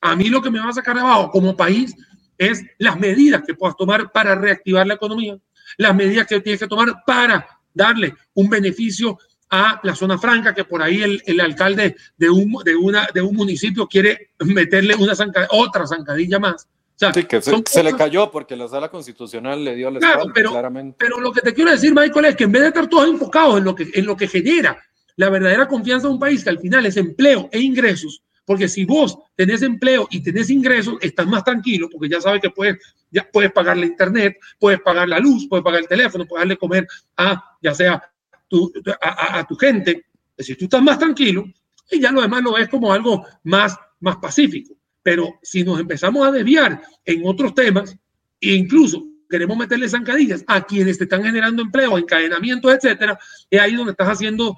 [0.00, 1.94] A mí lo que me va a sacar de abajo como país
[2.38, 5.38] es las medidas que puedas tomar para reactivar la economía,
[5.78, 9.18] las medidas que tienes que tomar para darle un beneficio
[9.50, 13.36] a la zona franca, que por ahí el, alcalde de un, de, una, de un
[13.36, 15.12] municipio quiere meterle una
[15.50, 16.66] otra zancadilla más.
[17.02, 17.84] Sea, sí, que se, se cosas...
[17.84, 20.96] le cayó porque la sala constitucional le dio la claro, espalda, pero, claramente.
[21.00, 23.58] Pero lo que te quiero decir, Michael, es que en vez de estar todos enfocados
[23.58, 24.80] en lo que, en lo que genera
[25.16, 28.84] la verdadera confianza de un país, que al final es empleo e ingresos, porque si
[28.84, 32.78] vos tenés empleo y tenés ingresos, estás más tranquilo porque ya sabes que puedes,
[33.10, 36.56] ya puedes pagar la internet, puedes pagar la luz, puedes pagar el teléfono, puedes darle
[36.56, 36.86] comer
[37.16, 38.02] a, ya sea
[38.48, 40.06] tu, a, a, tu gente.
[40.38, 41.44] Si tú estás más tranquilo,
[41.90, 44.74] y ya lo demás lo ves como algo más, más pacífico.
[45.02, 47.96] Pero si nos empezamos a desviar en otros temas,
[48.40, 53.18] e incluso queremos meterle zancadillas a quienes te están generando empleo, encadenamientos, etcétera,
[53.50, 54.56] es ahí donde estás haciendo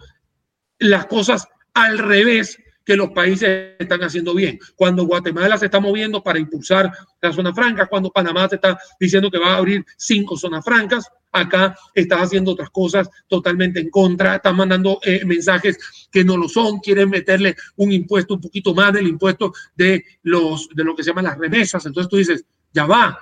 [0.78, 4.58] las cosas al revés que los países están haciendo bien.
[4.76, 9.30] Cuando Guatemala se está moviendo para impulsar la zona franca, cuando Panamá se está diciendo
[9.30, 14.36] que va a abrir cinco zonas francas, acá estás haciendo otras cosas totalmente en contra,
[14.36, 15.78] están mandando eh, mensajes
[16.10, 20.68] que no lo son, quieren meterle un impuesto un poquito más del impuesto de, los,
[20.74, 21.84] de lo que se llaman las remesas.
[21.86, 23.18] Entonces tú dices, ya va,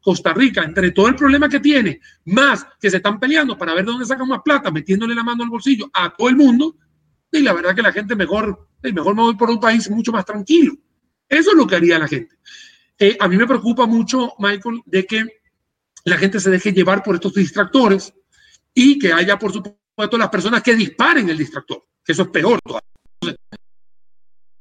[0.00, 3.84] Costa Rica, entre todo el problema que tiene, más que se están peleando para ver
[3.84, 6.76] de dónde sacan más plata, metiéndole la mano al bolsillo a todo el mundo,
[7.32, 10.24] y la verdad que la gente mejor, mejor me voy por un país mucho más
[10.24, 10.74] tranquilo.
[11.28, 12.36] Eso es lo que haría la gente.
[12.98, 15.26] Eh, a mí me preocupa mucho, Michael, de que
[16.04, 18.12] la gente se deje llevar por estos distractores
[18.74, 22.60] y que haya, por supuesto, las personas que disparen el distractor, que eso es peor
[22.62, 22.88] todavía.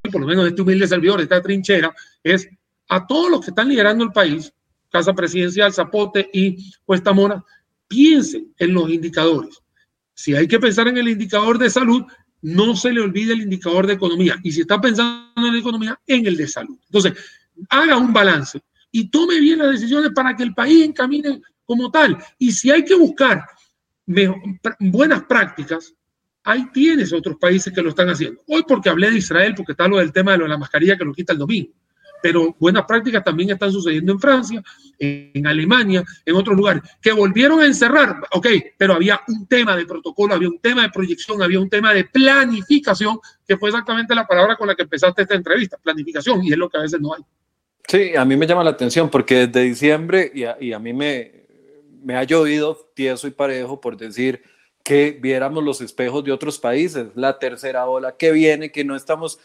[0.09, 1.93] Por lo menos este humilde servidor, esta trinchera,
[2.23, 2.47] es
[2.87, 4.53] a todos los que están liderando el país,
[4.89, 7.43] Casa Presidencial, Zapote y Cuesta Mora,
[7.87, 9.59] piensen en los indicadores.
[10.13, 12.03] Si hay que pensar en el indicador de salud,
[12.41, 14.37] no se le olvide el indicador de economía.
[14.43, 16.77] Y si está pensando en la economía, en el de salud.
[16.85, 17.13] Entonces,
[17.69, 18.59] haga un balance
[18.91, 22.17] y tome bien las decisiones para que el país encamine como tal.
[22.37, 23.45] Y si hay que buscar
[24.79, 25.93] buenas prácticas,
[26.43, 28.41] ahí tienes otros países que lo están haciendo.
[28.47, 30.97] Hoy porque hablé de Israel, porque está lo del tema de, lo de la mascarilla
[30.97, 31.71] que lo quita el domingo
[32.21, 34.63] pero buenas prácticas también están sucediendo en Francia,
[34.99, 38.47] en Alemania, en otros lugares, que volvieron a encerrar, ok,
[38.77, 42.05] pero había un tema de protocolo, había un tema de proyección, había un tema de
[42.05, 46.57] planificación, que fue exactamente la palabra con la que empezaste esta entrevista, planificación, y es
[46.57, 47.21] lo que a veces no hay.
[47.87, 50.93] Sí, a mí me llama la atención porque desde diciembre, y a, y a mí
[50.93, 51.45] me,
[52.03, 54.43] me ha llovido tieso y parejo por decir
[54.83, 59.39] que viéramos los espejos de otros países, la tercera ola que viene, que no estamos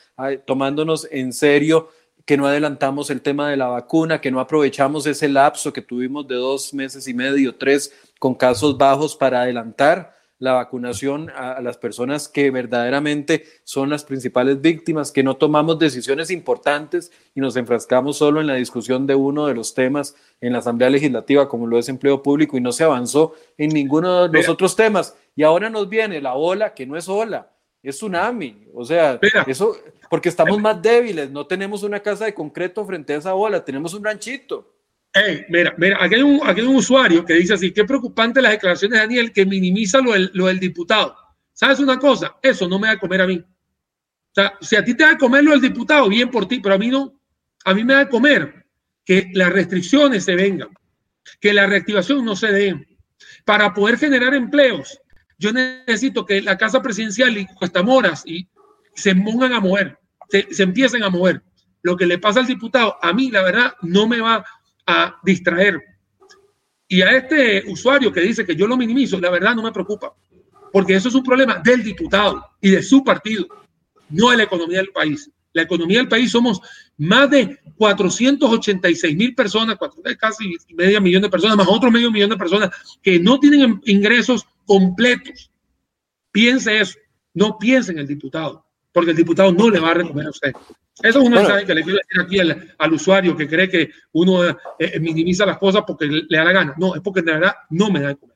[0.46, 1.90] tomándonos en serio
[2.26, 6.26] que no adelantamos el tema de la vacuna, que no aprovechamos ese lapso que tuvimos
[6.26, 11.78] de dos meses y medio, tres, con casos bajos para adelantar la vacunación a, las
[11.78, 18.18] personas que verdaderamente son las principales víctimas, que no tomamos decisiones importantes y nos enfrascamos
[18.18, 21.78] solo en la discusión de uno de los temas en la Asamblea Legislativa, como lo
[21.78, 25.16] es empleo público, y no se avanzó en ninguno de los otros temas.
[25.34, 27.50] Y ahora nos viene la ola, que no es ola,
[27.82, 28.66] es tsunami.
[28.74, 29.76] O sea, Mira, eso,
[30.10, 33.94] porque estamos más débiles, no tenemos una casa de concreto frente a esa ola, tenemos
[33.94, 34.74] un ranchito.
[35.12, 39.06] Hey, mira, mira, aquí hay, un, usuario que dice así, qué preocupante las declaraciones de
[39.06, 41.16] Daniel que minimiza lo del, lo del diputado.
[41.56, 42.36] ¿sabes una cosa?
[42.42, 43.38] Eso no me da a comer a mí.
[43.38, 46.74] O sea, si a ti te da a comerlo el diputado, bien por ti, pero
[46.74, 47.18] a mí no.
[47.64, 48.66] A mí me da a comer
[49.04, 50.68] que las restricciones se vengan,
[51.40, 52.98] que la reactivación no se dé.
[53.46, 55.00] Para poder generar empleos,
[55.38, 58.46] yo necesito que la Casa Presidencial y Cuestamoras y
[58.96, 61.42] se pongan a mover, se, se empiecen a mover.
[61.82, 64.44] Lo que le pasa al diputado, a mí, la verdad, no me va
[64.86, 65.80] a distraer.
[66.88, 70.14] Y a este usuario que dice que yo lo minimizo, la verdad no me preocupa,
[70.72, 73.46] porque eso es un problema del diputado y de su partido,
[74.08, 75.30] no de la economía del país.
[75.52, 76.60] La economía del país somos
[76.98, 79.78] más de 486 mil personas,
[80.18, 82.70] casi medio millón de personas, más otro medio millón de personas
[83.02, 85.50] que no tienen ingresos completos.
[86.30, 86.98] Piense eso,
[87.32, 88.65] no piense en el diputado,
[88.96, 90.52] porque el diputado no le va a recoger a usted.
[91.02, 94.48] Eso es un mensaje que le quiero decir aquí al, usuario que cree que uno
[94.48, 96.74] eh, eh, minimiza las cosas porque le, da la gana.
[96.78, 98.34] No, es porque de verdad no me da de comer.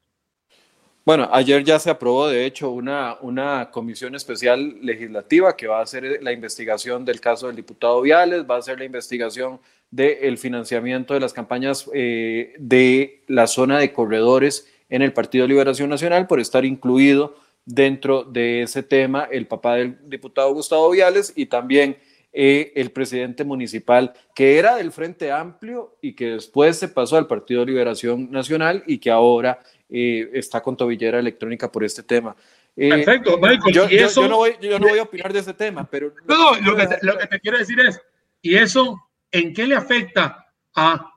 [1.03, 5.85] Bueno, ayer ya se aprobó, de hecho, una, una comisión especial legislativa que va a
[5.85, 11.15] hacer la investigación del caso del diputado Viales, va a hacer la investigación del financiamiento
[11.15, 16.39] de las campañas eh, de la zona de corredores en el Partido Liberación Nacional por
[16.39, 17.35] estar incluido
[17.65, 21.99] dentro de ese tema el papá del diputado Gustavo Viales y también
[22.33, 27.27] eh, el presidente municipal, que era del Frente Amplio y que después se pasó al
[27.27, 32.37] Partido Liberación Nacional y que ahora eh, está con tobillera electrónica por este tema.
[32.77, 33.75] Eh, Perfecto, Michael.
[33.75, 36.15] Yo, eso, yo, no voy, yo, no voy, a opinar de ese tema, pero...
[36.29, 38.01] No, lo, que te, lo que te quiero decir es,
[38.41, 38.97] ¿y eso
[39.33, 40.47] en qué le afecta
[40.77, 41.13] a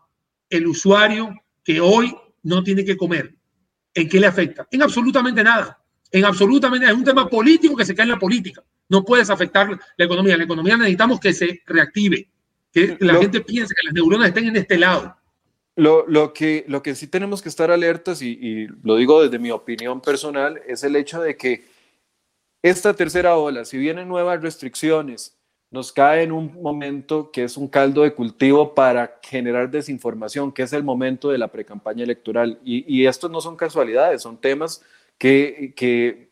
[0.49, 1.31] el usuario
[1.63, 3.35] que hoy no tiene que comer?
[3.93, 4.67] ¿En qué le afecta?
[4.71, 5.82] En absolutamente nada.
[6.13, 8.63] En absolutamente es un tema político que se cae en la política.
[8.87, 10.37] No puedes afectar la economía.
[10.37, 12.29] La economía necesitamos que se reactive,
[12.71, 15.17] que la gente piense que las neuronas estén en este lado.
[15.75, 19.39] Lo, lo, que, lo que sí tenemos que estar alertas, y, y, lo digo desde
[19.39, 21.65] mi opinión personal, es el hecho de que
[22.61, 25.35] esta tercera ola, si vienen nuevas restricciones,
[25.71, 30.61] nos cae en un momento que es un caldo de cultivo para generar desinformación, que
[30.61, 32.59] es el momento de la precampaña electoral.
[32.63, 34.83] Y, y estos no son casualidades, son temas
[35.23, 36.29] que,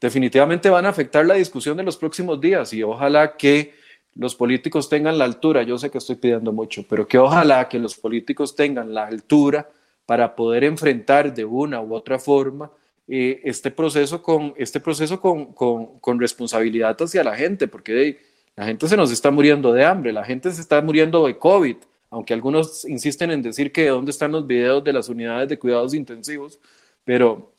[0.00, 3.74] definitivamente van a afectar la discusión de los próximos días y ojalá que
[4.14, 7.78] los políticos tengan la altura, yo sé que estoy pidiendo mucho, pero que ojalá que
[7.78, 9.68] los políticos tengan la altura
[10.06, 12.70] para poder enfrentar de una u otra forma
[13.06, 18.18] eh, este proceso, con, este proceso con, con, responsabilidad hacia la gente, porque
[18.56, 21.76] la gente se nos está muriendo de hambre, la gente se está muriendo de COVID,
[22.10, 25.94] aunque algunos insisten en decir que dónde están los videos de las unidades de cuidados
[25.94, 26.58] intensivos,
[27.04, 27.52] pero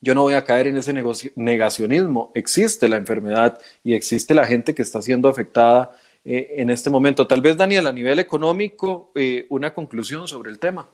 [0.00, 0.92] yo no voy a caer en ese
[1.36, 2.32] negacionismo.
[2.34, 5.92] Existe la enfermedad y existe la gente que está siendo afectada
[6.24, 7.26] eh, en este momento.
[7.26, 10.88] Tal vez, Daniel, a nivel económico, eh, una conclusión sobre el tema.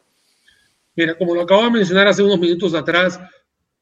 [0.95, 3.21] Mira, como lo acabo de mencionar hace unos minutos atrás,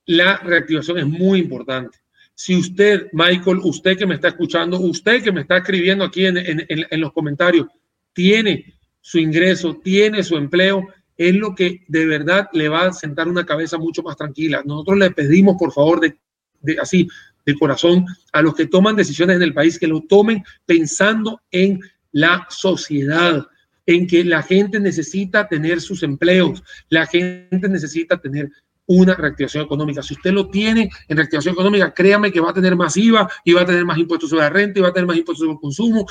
[0.05, 1.99] la reactivación es muy importante.
[2.35, 6.37] Si usted, Michael, usted que me está escuchando, usted que me está escribiendo aquí en,
[6.37, 7.67] en, en los comentarios,
[8.13, 10.87] tiene su ingreso, tiene su empleo,
[11.17, 14.63] es lo que de verdad le va a sentar una cabeza mucho más tranquila.
[14.65, 16.19] Nosotros le pedimos, por favor, de,
[16.61, 17.09] de, así,
[17.45, 21.81] de corazón, a los que toman decisiones en el país, que lo tomen pensando en
[22.13, 23.47] la sociedad,
[23.87, 28.51] en que la gente necesita tener sus empleos, la gente necesita tener
[28.87, 30.03] una reactivación económica.
[30.03, 33.53] Si usted lo tiene en reactivación económica, créame que va a tener más IVA y
[33.53, 35.55] va a tener más impuestos sobre la renta y va a tener más impuestos sobre
[35.55, 36.07] el consumo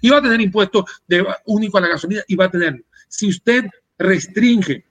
[0.00, 0.84] y va a tener impuestos
[1.46, 2.84] único a la gasolina y va a tener.
[3.08, 3.64] Si usted
[4.00, 4.84] restringe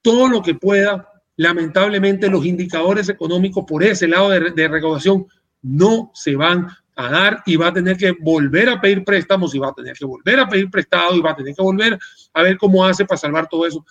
[0.00, 1.08] todo lo que pueda.
[1.36, 5.26] Lamentablemente los indicadores económicos por ese lado de, recaudación
[5.62, 9.58] no se van a dar y va a tener que volver a pedir préstamos y
[9.58, 11.98] va a tener que volver a pedir prestado y va a tener que volver
[12.34, 13.84] a ver cómo hace para salvar todo eso.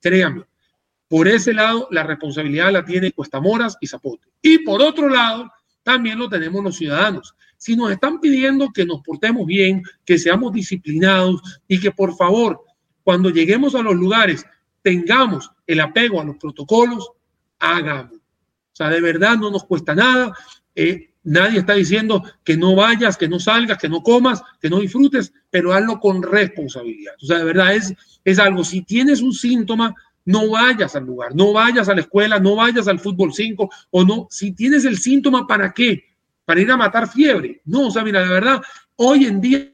[0.00, 0.44] Créanme,
[1.06, 4.26] por ese lado la responsabilidad la tiene Cuestamoras y Zapote.
[4.42, 5.50] Y por otro lado,
[5.82, 7.34] también lo tenemos los ciudadanos.
[7.56, 12.64] Si nos están pidiendo que nos portemos bien, que seamos disciplinados y que por favor
[13.10, 14.46] cuando lleguemos a los lugares
[14.82, 17.10] tengamos el apego a los protocolos,
[17.58, 18.18] hagamos.
[18.18, 20.32] O sea, de verdad no nos cuesta nada.
[20.76, 24.78] Eh, nadie está diciendo que no vayas, que no salgas, que no comas, que no
[24.78, 27.14] disfrutes, pero hazlo con responsabilidad.
[27.20, 27.92] O sea, de verdad es,
[28.24, 28.62] es algo.
[28.62, 29.92] Si tienes un síntoma,
[30.24, 34.04] no vayas al lugar, no vayas a la escuela, no vayas al fútbol 5 o
[34.04, 34.28] no.
[34.30, 36.04] Si tienes el síntoma, ¿para qué?
[36.44, 37.60] Para ir a matar fiebre.
[37.64, 38.62] No, o sea, mira, de verdad,
[39.02, 39.72] hoy en día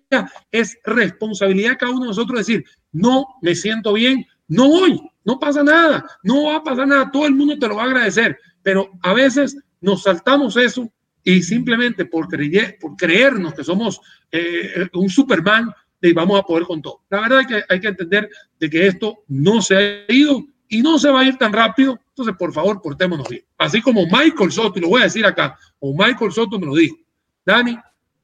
[0.52, 5.64] es responsabilidad cada uno de nosotros decir, no me siento bien, no voy, no pasa
[5.64, 8.88] nada, no va a pasar nada, todo el mundo te lo va a agradecer, pero
[9.02, 10.88] a veces nos saltamos eso
[11.24, 14.00] y simplemente por, creer, por creernos que somos
[14.30, 17.00] eh, un Superman, y vamos a poder con todo.
[17.10, 20.82] La verdad es que hay que entender de que esto no se ha ido y
[20.82, 21.98] no se va a ir tan rápido.
[22.10, 23.44] Entonces, por favor, portémonos bien.
[23.58, 26.76] Así como Michael Soto, y lo voy a decir acá, o Michael Soto me lo
[26.76, 26.96] dijo,
[27.44, 27.76] Dani,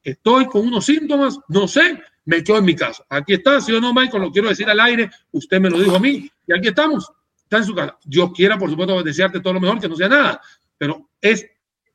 [0.03, 3.05] estoy con unos síntomas, no sé, me quedo en mi casa.
[3.09, 5.95] Aquí está, si o no, Michael, lo quiero decir al aire, usted me lo dijo
[5.95, 7.97] a mí, y aquí estamos, está en su casa.
[8.03, 10.41] Dios quiera, por supuesto, desearte todo lo mejor, que no sea nada,
[10.77, 11.45] pero es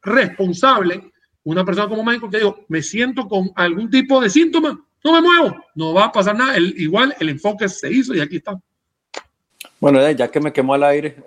[0.03, 1.13] responsable
[1.45, 5.23] una persona como Michael que digo, me siento con algún tipo de síntoma, no me
[5.23, 6.57] muevo, no va a pasar nada.
[6.57, 8.61] El, igual el enfoque se hizo y aquí está.
[9.81, 11.17] Bueno, ya que me quemó al aire.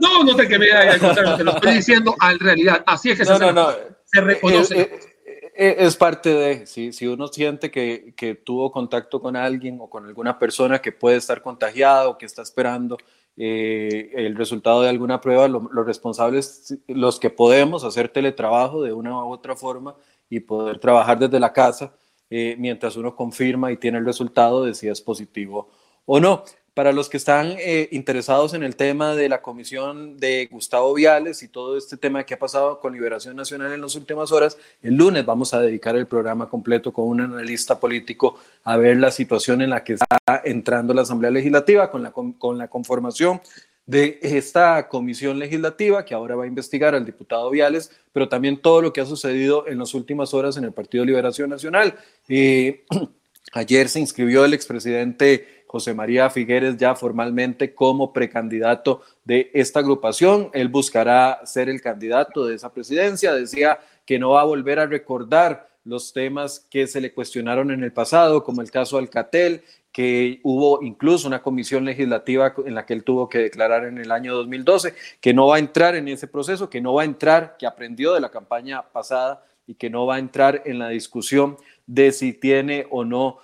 [0.00, 2.82] No, no te quemé al aire, te lo estoy diciendo al realidad.
[2.88, 4.80] Así es que se, se, reconoce.
[4.80, 5.13] Eh, eh,
[5.54, 10.80] es, parte de, si, uno siente que, tuvo contacto con alguien o con alguna persona
[10.80, 12.98] que puede estar contagiado o que está esperando
[13.36, 19.32] el resultado de alguna prueba, los responsables, los que podemos hacer teletrabajo de una u
[19.32, 19.96] otra forma
[20.28, 21.94] y poder trabajar desde la casa,
[22.30, 25.70] mientras uno confirma y tiene el resultado de si es positivo
[26.06, 26.44] o no.
[26.74, 31.44] Para los que están eh, interesados en el tema de la comisión de Gustavo Viales
[31.44, 34.96] y todo este tema que ha pasado con Liberación Nacional en las últimas horas, el
[34.96, 39.62] lunes vamos a dedicar el programa completo con un analista político a ver la situación
[39.62, 43.40] en la que está entrando la Asamblea Legislativa con la, con la conformación
[43.86, 48.82] de esta comisión legislativa que ahora va a investigar al diputado Viales, pero también todo
[48.82, 51.94] lo que ha sucedido en las últimas horas en el Partido Liberación Nacional.
[52.28, 52.84] Eh,
[53.52, 60.48] ayer se inscribió el expresidente José María Figueres ya formalmente como precandidato de esta agrupación.
[60.52, 63.34] Él buscará ser el candidato de esa presidencia.
[63.34, 67.82] Decía que no va a volver a recordar los temas que se le cuestionaron en
[67.82, 72.92] el pasado, como el caso Alcatel, que hubo incluso una comisión legislativa en la que
[72.92, 76.28] él tuvo que declarar en el año 2012, que no va a entrar en ese
[76.28, 80.06] proceso, que no va a entrar, que aprendió de la campaña pasada y que no
[80.06, 81.56] va a entrar en la discusión
[81.88, 83.38] de si tiene o no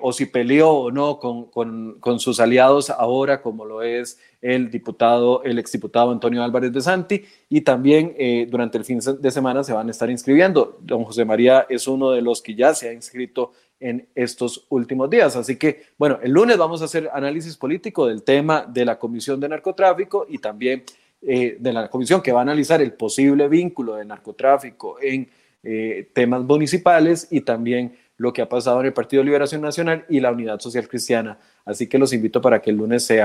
[0.00, 5.42] o si peleó o no con, con, sus aliados ahora, como lo es el diputado,
[5.44, 9.72] el exdiputado Antonio Álvarez de Santi, y también eh, durante el fin de semana se
[9.72, 10.78] van a estar inscribiendo.
[10.80, 15.08] Don José María es uno de los que ya se ha inscrito en estos últimos
[15.10, 15.36] días.
[15.36, 19.38] Así que, bueno, el lunes vamos a hacer análisis político del tema de la Comisión
[19.38, 20.82] de Narcotráfico y también
[21.24, 25.28] eh, de la comisión que va a analizar el posible vínculo de narcotráfico en
[25.62, 30.20] eh, temas municipales y también lo que ha pasado en el Partido Liberación Nacional y
[30.20, 31.38] la Unidad Social Cristiana.
[31.64, 33.20] Así que los invito para que el lunes se,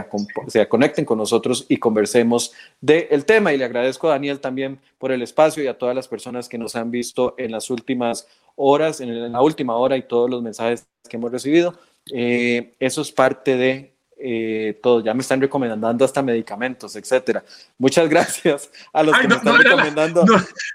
[0.47, 3.53] se conecten con nosotros y conversemos del tema.
[3.53, 6.57] Y le agradezco a Daniel también por el espacio y a todas las personas que
[6.57, 10.87] nos han visto en las últimas horas, en la última hora y todos los mensajes
[11.07, 11.75] que hemos recibido.
[12.11, 15.03] Eh, eso es parte de eh, todo.
[15.03, 17.43] Ya me están recomendando hasta medicamentos, etcétera.
[17.77, 20.25] Muchas gracias a los que me están recomendando.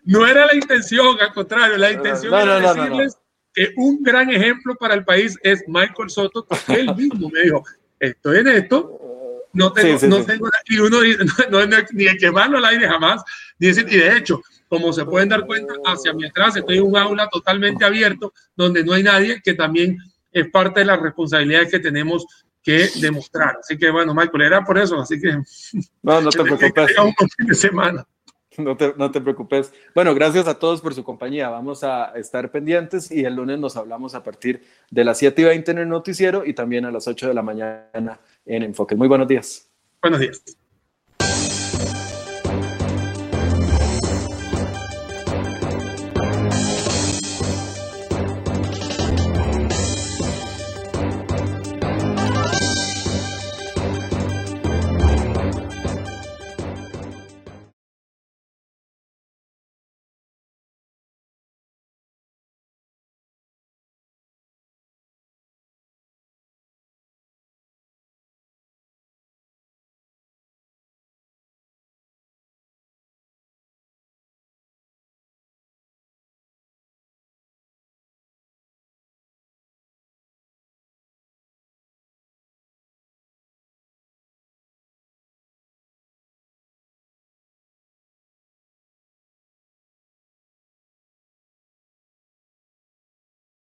[0.05, 3.19] no, era la intención, al contrario, la intención era decirles
[3.55, 7.65] que un gran ejemplo para el país es Michael Soto, que él mismo me dijo,
[7.99, 8.99] estoy en esto,
[9.53, 10.99] no tengo, no tengo y uno
[11.51, 13.23] no, no, ni de quemarlo al aire jamás,
[13.59, 16.85] ni decir, y de hecho, como se pueden dar cuenta, hacia mi atrás estoy en
[16.85, 19.99] un aula totalmente abierto, donde no hay nadie, que también
[20.33, 22.25] es parte de las responsabilidades que tenemos
[22.63, 23.59] que demostrar.
[23.61, 25.37] Así que bueno, Michael, era por eso, así que...
[26.03, 26.97] No, no te preocupes.
[26.99, 28.07] Un fin de semana.
[28.59, 29.73] No te, no te, preocupes.
[29.95, 31.49] Bueno, gracias a todos por su compañía.
[31.49, 35.45] Vamos a estar pendientes y el lunes nos hablamos a partir de las 7 y
[35.45, 38.95] 20 en el noticiero y también a las 8 de la mañana en Enfoque.
[38.95, 39.69] Muy buenos días.
[40.03, 40.62] Buenos días.